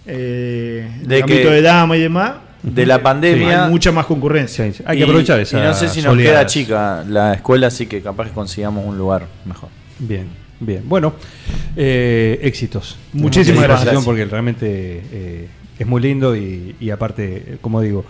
Eh, 0.06 0.90
De 1.04 1.24
que- 1.24 1.46
de 1.46 1.62
dama 1.62 1.96
y 1.98 2.02
demás, 2.02 2.34
De 2.64 2.86
la 2.86 3.02
pandemia. 3.04 3.66
hay 3.66 3.70
mucha 3.72 3.92
más 3.92 4.06
concurrencia. 4.06 4.64
Hay 4.86 4.96
y- 4.96 5.00
que 5.00 5.04
aprovechar 5.04 5.40
esa 5.40 5.60
Y 5.60 5.62
no 5.62 5.74
sé 5.74 5.90
si 5.90 6.02
nos 6.02 6.18
queda 6.18 6.46
chica 6.46 7.04
la 7.08 7.34
escuela, 7.34 7.68
así 7.68 7.86
que 7.86 8.02
capaz 8.02 8.26
que 8.28 8.32
consigamos 8.32 8.86
un 8.86 8.98
lugar 8.98 9.28
mejor. 9.46 9.70
Bien, 10.00 10.28
bien. 10.62 10.84
Bueno, 10.88 11.14
eh, 11.76 12.40
éxitos. 12.44 12.98
Muchísimas 13.14 13.64
gracias. 13.64 14.04
Porque 14.06 14.26
realmente 14.26 14.68
eh, 15.12 15.48
es 15.78 15.88
muy 15.88 16.02
lindo 16.02 16.36
y, 16.36 16.76
y 16.80 16.90
aparte, 16.92 17.58
como 17.62 17.82
digo, 17.82 18.06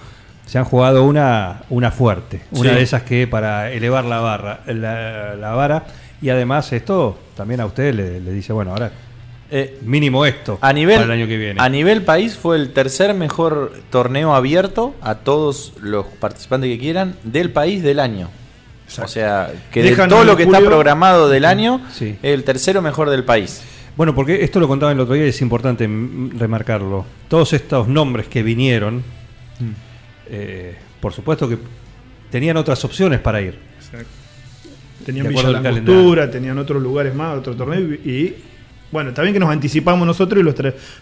se 0.45 0.57
han 0.57 0.65
jugado 0.65 1.03
una, 1.05 1.63
una 1.69 1.91
fuerte, 1.91 2.41
una 2.51 2.69
Sí. 2.71 2.75
de 2.75 2.81
esas 2.83 3.03
que 3.03 3.25
para 3.27 3.71
elevar 3.71 4.05
la 4.05 4.19
barra, 4.19 4.59
la, 4.67 5.35
la 5.35 5.51
vara 5.51 5.85
y 6.21 6.29
además 6.29 6.71
esto 6.73 7.17
también 7.35 7.61
a 7.61 7.65
usted 7.65 7.93
le, 7.93 8.19
le 8.19 8.31
dice, 8.33 8.53
bueno, 8.53 8.71
ahora 8.71 8.91
Eh, 9.53 9.79
mínimo 9.83 10.25
esto 10.25 10.57
a 10.61 10.71
nivel, 10.71 10.95
para 10.95 11.13
el 11.13 11.19
año 11.19 11.27
que 11.27 11.37
viene. 11.37 11.59
A 11.61 11.67
nivel 11.67 12.03
país 12.03 12.35
fue 12.37 12.55
el 12.55 12.71
tercer 12.71 13.13
mejor 13.13 13.73
torneo 13.89 14.33
abierto 14.33 14.95
a 15.01 15.15
todos 15.15 15.73
los 15.81 16.05
participantes 16.05 16.69
que 16.69 16.79
quieran 16.79 17.15
del 17.23 17.49
país 17.51 17.83
del 17.83 17.99
año. 17.99 18.29
Exacto. 18.91 19.09
O 19.09 19.13
sea, 19.13 19.51
que 19.71 19.81
de 19.81 19.89
Dejan 19.91 20.09
todo 20.09 20.21
en 20.21 20.27
lo 20.27 20.35
que 20.35 20.43
está 20.43 20.59
programado 20.59 21.29
del 21.29 21.45
año, 21.45 21.81
Sí. 21.91 22.17
el 22.21 22.43
tercero 22.43 22.81
mejor 22.81 23.09
del 23.09 23.23
país. 23.23 23.61
Bueno, 23.95 24.13
porque 24.13 24.43
esto 24.43 24.59
lo 24.59 24.67
contaba 24.67 24.91
el 24.91 24.99
otro 24.99 25.13
día 25.15 25.25
y 25.25 25.29
es 25.29 25.41
importante 25.41 25.87
remarcarlo. 26.37 27.05
Todos 27.27 27.53
estos 27.53 27.87
nombres 27.87 28.27
que 28.27 28.43
vinieron, 28.43 28.97
Mm. 29.59 29.69
eh, 30.29 30.75
por 30.99 31.13
supuesto 31.13 31.47
que 31.47 31.57
tenían 32.29 32.57
otras 32.57 32.83
opciones 32.85 33.19
para 33.19 33.41
ir. 33.41 33.57
Tenían 35.05 35.27
De 35.27 35.33
Villa 35.33 35.49
Langostura, 35.49 36.29
tenían 36.29 36.57
otros 36.59 36.81
lugares 36.81 37.15
más, 37.15 37.37
otro 37.37 37.55
torneo. 37.55 37.79
Y, 37.79 38.35
bueno, 38.91 39.09
está 39.09 39.21
bien 39.21 39.33
que 39.33 39.39
nos 39.39 39.49
anticipamos 39.49 40.05
nosotros 40.05 40.39
y 40.41 40.43
los, 40.43 40.53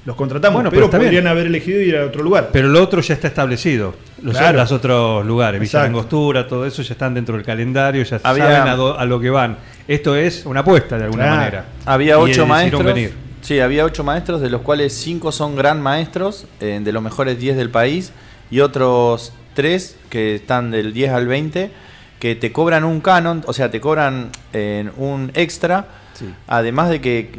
los 0.06 0.15
contratamos, 0.15 0.56
Bueno, 0.56 0.69
pero 0.69 0.89
podrían 0.89 1.10
bien. 1.12 1.28
haber 1.28 1.47
elegido 1.47 1.82
ir 1.82 1.97
a 1.97 2.06
otro 2.06 2.21
lugar. 2.23 2.49
Pero 2.54 2.67
lo 2.67 2.82
otro 2.84 3.02
ya 3.02 3.13
está 3.15 3.28
establecido. 3.28 3.95
Los, 4.21 4.38
Claro. 4.38 4.60
los 4.60 4.71
otros 4.71 5.25
lugares, 5.25 5.60
Villa. 5.60 5.82
Langostura, 5.84 6.47
todo 6.47 6.65
eso 6.65 6.82
ya 6.84 6.93
están 6.93 7.13
dentro 7.13 7.36
del 7.36 7.45
calendario, 7.45 8.04
ya 8.04 8.19
Había- 8.23 8.45
saben 8.45 8.67
a, 8.71 8.75
do- 8.75 8.97
a 8.97 9.06
lo 9.06 9.19
que 9.19 9.30
van. 9.30 9.58
Esto 9.88 10.15
es 10.15 10.45
una 10.45 10.60
apuesta 10.60 10.97
de 10.97 11.06
alguna 11.06 11.23
Claro. 11.23 11.38
manera. 11.38 11.65
Había 11.86 12.17
ocho 12.17 12.25
decidieron 12.28 12.47
maestros. 12.49 12.84
venir. 12.84 13.13
Sí, 13.41 13.60
había 13.60 13.86
ocho 13.86 14.04
maestros, 14.04 14.41
de 14.41 14.49
los 14.49 14.62
cuales 14.62 14.93
cinco 14.93 15.32
son 15.32 15.56
gran 15.56 15.82
maestros, 15.82 16.45
eh, 16.60 16.80
de 16.84 16.91
los 16.91 17.02
mejores 17.02 17.39
10 17.39 17.56
del 17.58 17.69
país, 17.69 18.12
y 18.52 18.60
otros 18.60 19.34
tres 19.56 19.97
que 20.10 20.36
están 20.36 20.71
del 20.71 20.93
10 20.93 21.12
al 21.12 21.25
20, 21.28 21.71
que 22.19 22.36
te 22.36 22.52
cobran 22.52 22.84
un 22.84 22.99
canon, 22.99 23.43
o 23.47 23.54
sea, 23.54 23.71
te 23.71 23.80
cobran 23.80 24.30
eh, 24.54 24.89
un 24.97 25.32
extra, 25.36 25.86
Sí. 26.19 26.25
además 26.47 26.89
de 26.89 27.01
que, 27.01 27.32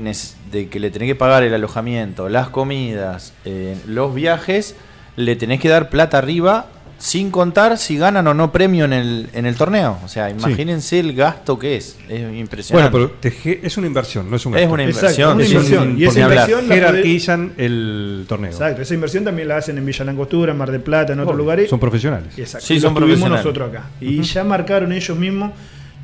de 0.51 0.69
que 0.69 0.81
le 0.81 0.91
tenés 0.91 1.07
que 1.09 1.15
pagar 1.15 1.43
el 1.43 1.55
alojamiento, 1.55 2.29
las 2.29 2.49
comidas, 2.49 3.33
eh, 3.45 3.77
los 3.87 4.15
viajes, 4.15 4.75
le 5.17 5.37
tenés 5.37 5.61
que 5.61 5.69
dar 5.69 5.91
plata 5.91 6.19
arriba. 6.19 6.67
Sin 7.03 7.31
contar 7.31 7.79
si 7.79 7.97
ganan 7.97 8.27
o 8.27 8.35
no 8.35 8.53
premio 8.53 8.85
en 8.85 8.93
el, 8.93 9.31
en 9.33 9.47
el 9.47 9.57
torneo. 9.57 9.97
O 10.05 10.09
sea, 10.09 10.29
imagínense 10.29 11.01
el 11.01 11.15
gasto 11.15 11.59
que 11.59 11.79
es. 11.79 11.97
Es 12.11 12.21
Bueno, 12.21 12.35
impresionante. 12.35 12.91
pero 12.93 13.11
te 13.13 13.67
es 13.67 13.79
una 13.79 13.87
inversión, 13.87 14.29
no 14.29 14.37
es 14.37 14.45
un 14.45 14.55
es 14.55 14.61
gasto. 14.61 14.75
una 14.75 14.85
Exacto, 14.85 15.07
inversión. 15.09 15.33
una 15.35 15.43
es 15.45 15.51
inversión. 15.51 15.99
Y 15.99 16.05
esa 16.05 16.21
inversión 16.21 16.69
la 16.69 16.75
jerarquizan 16.75 17.53
el 17.57 18.27
torneo. 18.29 18.51
Exacto, 18.51 18.83
esa 18.83 18.93
inversión 18.93 19.25
también 19.25 19.49
la 19.49 19.57
hacen 19.57 19.79
en 19.79 19.87
Villa 19.87 20.05
Langostura, 20.05 20.53
en 20.53 20.59
Mar 20.59 20.71
del 20.71 20.83
Plata, 20.83 21.15
en 21.15 21.21
otros 21.21 21.33
Obvio, 21.37 21.43
lugares. 21.45 21.71
Son 21.71 21.81
profesionales. 21.81 22.39
Exacto. 22.39 22.67
Sí, 22.67 22.75
y 22.75 22.81
son 22.81 22.93
profesionales. 22.93 23.45
nosotros 23.47 23.71
acá. 23.71 23.85
Y 23.99 24.21
ya 24.21 24.45
marcaron 24.45 24.93
ellos 24.93 25.17
mismos 25.17 25.53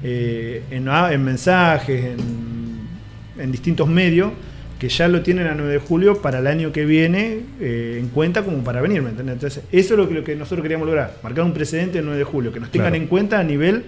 eh, 0.02 0.62
en, 0.70 0.88
ah, 0.88 1.12
en 1.12 1.22
mensajes, 1.22 2.04
en, 2.06 2.55
en 3.38 3.52
distintos 3.52 3.88
medios, 3.88 4.32
que 4.78 4.88
ya 4.90 5.08
lo 5.08 5.22
tienen 5.22 5.46
a 5.46 5.54
9 5.54 5.72
de 5.72 5.78
julio 5.78 6.20
para 6.20 6.38
el 6.40 6.46
año 6.46 6.70
que 6.72 6.84
viene 6.84 7.40
eh, 7.60 7.96
en 7.98 8.08
cuenta 8.08 8.42
como 8.44 8.62
para 8.62 8.80
venir, 8.82 9.00
¿me 9.02 9.10
entendés? 9.10 9.34
Entonces, 9.34 9.64
eso 9.72 9.94
es 9.94 9.98
lo 9.98 10.08
que, 10.08 10.14
lo 10.14 10.24
que 10.24 10.36
nosotros 10.36 10.62
queríamos 10.62 10.86
lograr, 10.86 11.16
marcar 11.22 11.44
un 11.44 11.52
precedente 11.54 11.98
el 12.00 12.04
9 12.04 12.18
de 12.18 12.24
julio, 12.24 12.52
que 12.52 12.60
nos 12.60 12.70
tengan 12.70 12.90
Claro. 12.90 13.02
en 13.02 13.08
cuenta 13.08 13.38
a 13.38 13.42
nivel 13.44 13.84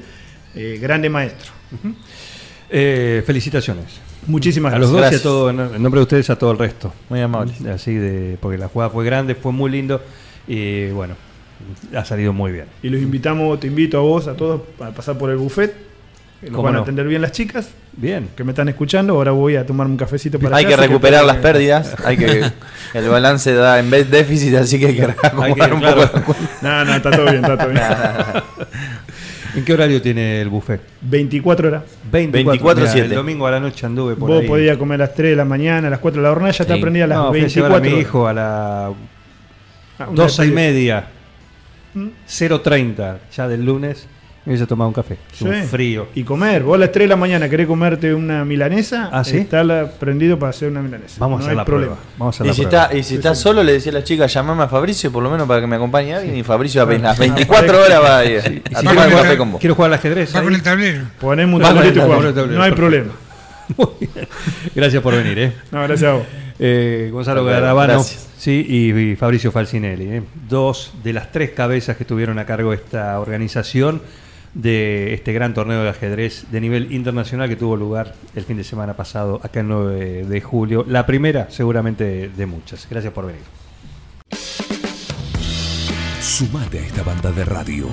eh, 0.54 0.78
grande 0.80 1.10
maestro. 1.10 1.52
Eh, 2.70 3.22
felicitaciones. 3.26 3.84
Muchísimas 4.26 4.74
A 4.74 4.78
los 4.78 4.92
gracias. 4.92 5.22
dos 5.22 5.52
y 5.52 5.56
a 5.56 5.56
todo, 5.56 5.68
en 5.70 5.74
en 5.76 5.82
nombre 5.82 6.00
de 6.00 6.02
ustedes 6.02 6.28
a 6.30 6.36
todo 6.36 6.52
el 6.52 6.58
resto. 6.58 6.92
Muy 7.08 7.20
amable. 7.20 7.52
Así 7.72 7.94
de, 7.94 8.36
porque 8.40 8.58
la 8.58 8.68
jugada 8.68 8.90
fue 8.90 9.04
grande, 9.04 9.34
fue 9.34 9.52
muy 9.52 9.70
lindo. 9.70 10.02
Y 10.46 10.88
bueno, 10.90 11.14
ha 11.94 12.04
salido 12.04 12.32
muy 12.32 12.52
bien. 12.52 12.66
Y 12.82 12.88
los 12.90 13.00
invitamos, 13.00 13.58
te 13.60 13.66
invito 13.68 13.98
a 13.98 14.00
vos, 14.00 14.26
a 14.26 14.34
todos, 14.34 14.62
a 14.80 14.90
pasar 14.90 15.16
por 15.16 15.30
el 15.30 15.36
buffet. 15.36 15.74
Los 16.42 16.50
¿Cómo 16.52 16.62
van 16.62 16.74
a 16.74 16.76
no? 16.78 16.82
atender 16.84 17.04
bien 17.08 17.20
las 17.20 17.32
chicas 17.32 17.68
Bien. 17.96 18.28
que 18.36 18.44
me 18.44 18.52
están 18.52 18.68
escuchando. 18.68 19.14
Ahora 19.14 19.32
voy 19.32 19.56
a 19.56 19.66
tomarme 19.66 19.90
un 19.92 19.98
cafecito 19.98 20.38
para 20.38 20.56
Hay 20.56 20.66
que 20.66 20.76
recuperar 20.76 21.20
tengo 21.22 21.26
las 21.26 21.36
que- 21.36 21.42
pérdidas, 21.42 21.96
hay 22.04 22.16
que 22.16 22.44
el 22.94 23.08
balance 23.08 23.52
da 23.54 23.80
en 23.80 23.90
vez 23.90 24.08
déficit, 24.08 24.54
así 24.54 24.78
que 24.78 24.86
hay 24.86 24.94
que 24.94 25.02
acomodar 25.02 25.74
un 25.74 25.80
claro. 25.80 26.08
poco. 26.12 26.36
No, 26.62 26.84
no, 26.84 26.94
está 26.94 27.10
todo 27.10 27.24
bien, 27.24 27.36
está 27.44 27.58
todo 27.58 27.68
bien. 27.70 27.82
¿En 29.56 29.64
qué 29.64 29.72
horario 29.72 30.00
tiene 30.00 30.40
el 30.40 30.48
buffet? 30.48 30.80
24 31.00 31.68
horas. 31.68 31.82
24 32.12 32.84
24/7. 32.86 32.96
El 33.04 33.14
domingo 33.14 33.46
a 33.46 33.50
la 33.50 33.58
noche 33.60 33.86
anduve 33.86 34.14
por 34.14 34.28
Vos 34.30 34.42
ahí. 34.42 34.46
podías 34.46 34.76
comer 34.76 35.02
a 35.02 35.06
las 35.06 35.14
3 35.14 35.30
de 35.30 35.36
la 35.36 35.44
mañana, 35.44 35.88
a 35.88 35.90
las 35.90 35.98
4 35.98 36.20
de 36.20 36.28
la 36.28 36.32
jornada, 36.34 36.52
ya 36.52 36.62
está 36.62 36.74
Sí. 36.76 36.80
prendida 36.80 37.04
a 37.04 37.06
las 37.08 37.18
no, 37.18 37.28
fui 37.30 37.38
a 37.38 37.42
24 37.42 37.66
llevar 37.68 37.80
a 37.80 37.82
mi 37.82 37.88
horas. 37.88 38.00
hijo 38.00 38.26
a 38.28 38.32
las 38.32 38.44
Ah, 39.98 40.06
una 40.08 40.22
12 40.22 40.46
y 40.46 40.50
media. 40.52 41.06
¿Mm? 41.94 42.08
0.30 42.28 43.16
ya 43.36 43.48
del 43.48 43.64
lunes. 43.64 44.06
Me 44.48 44.54
hubiese 44.54 44.66
tomado 44.66 44.88
un 44.88 44.94
café. 44.94 45.18
Sí. 45.32 45.44
Un 45.44 45.62
frío. 45.64 46.08
Y 46.14 46.24
comer. 46.24 46.62
Vos 46.62 46.76
a 46.76 46.78
las 46.78 46.90
3 46.90 47.04
de 47.04 47.08
la 47.08 47.16
mañana 47.16 47.50
querés 47.50 47.66
comerte 47.66 48.14
una 48.14 48.46
milanesa, 48.46 49.10
Ah, 49.12 49.22
¿sí? 49.22 49.36
está 49.36 49.62
la- 49.62 49.90
prendido 49.90 50.38
para 50.38 50.48
hacer 50.50 50.70
una 50.70 50.80
milanesa. 50.80 51.16
Vamos 51.18 51.40
no 51.40 51.44
a 51.44 51.46
hacer 51.46 51.50
hay 51.50 51.56
la 51.58 51.64
problema. 51.66 51.94
prueba. 51.96 52.10
Vamos 52.18 52.34
a 52.34 52.36
hacer 52.36 52.46
Y 52.46 52.48
la 52.48 52.54
si, 52.54 52.62
prueba. 52.62 52.84
está, 52.86 52.96
y 52.96 53.02
si 53.02 53.14
está 53.16 53.34
solo, 53.34 53.62
le 53.62 53.72
decía 53.72 53.92
a 53.92 53.96
la 53.96 54.04
chica, 54.04 54.26
llamame 54.26 54.62
a 54.62 54.68
Fabricio 54.68 55.12
por 55.12 55.22
lo 55.22 55.30
menos 55.30 55.46
para 55.46 55.60
que 55.60 55.66
me 55.66 55.76
acompañe 55.76 56.14
alguien. 56.14 56.34
Y 56.38 56.42
Fabricio 56.42 56.82
a 56.82 56.86
las 56.86 57.18
ah, 57.18 57.20
24 57.20 57.78
horas 57.84 58.02
va 58.02 58.18
a 58.20 58.24
ir 58.24 58.62
Y 58.70 58.74
a 58.74 58.78
si 58.80 58.86
tomar 58.86 59.06
un 59.08 59.14
café 59.14 59.36
con 59.36 59.52
vos. 59.52 59.60
quiero 59.60 59.74
jugar 59.74 59.90
al 59.92 59.98
ajedrez. 59.98 60.34
Va 60.34 60.42
con 60.42 60.54
el 60.54 60.62
tablero. 60.62 61.04
Ponemos 61.20 61.60
un 61.60 61.66
tablero 61.66 62.02
jugamos. 62.02 62.34
tablero, 62.34 62.58
No 62.58 62.62
hay 62.64 62.72
problema. 62.72 63.12
Muy 63.76 63.88
bien. 64.00 64.26
Gracias 64.74 65.02
por 65.02 65.14
venir, 65.14 65.38
¿eh? 65.38 65.52
No, 65.70 65.82
gracias 65.82 66.08
a 66.10 66.14
vos. 66.14 66.22
Eh, 66.60 67.10
Gonzalo 67.12 67.44
Garabano 67.44 68.02
sí, 68.02 68.66
y, 68.68 68.90
y 69.12 69.14
Fabricio 69.14 69.52
Falcinelli, 69.52 70.06
¿eh? 70.08 70.22
dos 70.48 70.92
de 71.04 71.12
las 71.12 71.30
tres 71.30 71.50
cabezas 71.50 71.96
que 71.96 72.02
estuvieron 72.02 72.36
a 72.40 72.46
cargo 72.46 72.70
de 72.70 72.76
esta 72.78 73.20
organización 73.20 74.02
de 74.54 75.14
este 75.14 75.32
gran 75.32 75.54
torneo 75.54 75.82
de 75.82 75.90
ajedrez 75.90 76.50
de 76.50 76.60
nivel 76.60 76.92
internacional 76.92 77.48
que 77.48 77.56
tuvo 77.56 77.76
lugar 77.76 78.14
el 78.34 78.44
fin 78.44 78.56
de 78.56 78.64
semana 78.64 78.94
pasado 78.94 79.40
acá 79.42 79.60
el 79.60 79.68
9 79.68 80.24
de 80.26 80.40
julio. 80.40 80.84
La 80.88 81.06
primera 81.06 81.50
seguramente 81.50 82.28
de 82.28 82.46
muchas. 82.46 82.86
Gracias 82.90 83.12
por 83.12 83.26
venir. 83.26 83.42
Sumate 86.20 86.78
a 86.78 86.82
esta 86.82 87.02
banda 87.02 87.32
de 87.32 87.44
radio. 87.44 87.88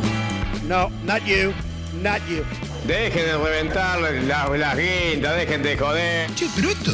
No, 0.67 0.89
not 1.05 1.23
you, 1.25 1.51
not 2.03 2.19
you. 2.29 2.43
Dejen 2.87 3.25
de 3.25 3.37
reventar 3.37 3.99
las, 3.99 4.49
las 4.59 4.77
guindas, 4.77 5.35
dejen 5.37 5.63
de 5.63 5.77
joder. 5.77 6.33
Che, 6.35 6.47
pero 6.55 6.69
esto 6.69 6.91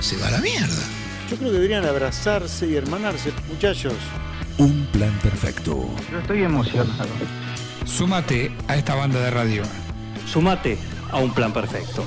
se 0.00 0.16
va 0.18 0.28
a 0.28 0.32
la 0.32 0.38
mierda. 0.38 0.82
Yo 1.30 1.36
creo 1.36 1.50
que 1.50 1.54
deberían 1.54 1.86
abrazarse 1.86 2.66
y 2.66 2.76
hermanarse, 2.76 3.32
muchachos. 3.48 3.94
Un 4.58 4.86
plan 4.92 5.12
perfecto. 5.22 5.88
Súmate 7.84 8.50
a 8.66 8.76
esta 8.76 8.94
banda 8.94 9.20
de 9.20 9.30
radio. 9.30 9.62
Sumate 10.26 10.78
a 11.12 11.18
un 11.18 11.32
plan 11.32 11.52
perfecto. 11.52 12.04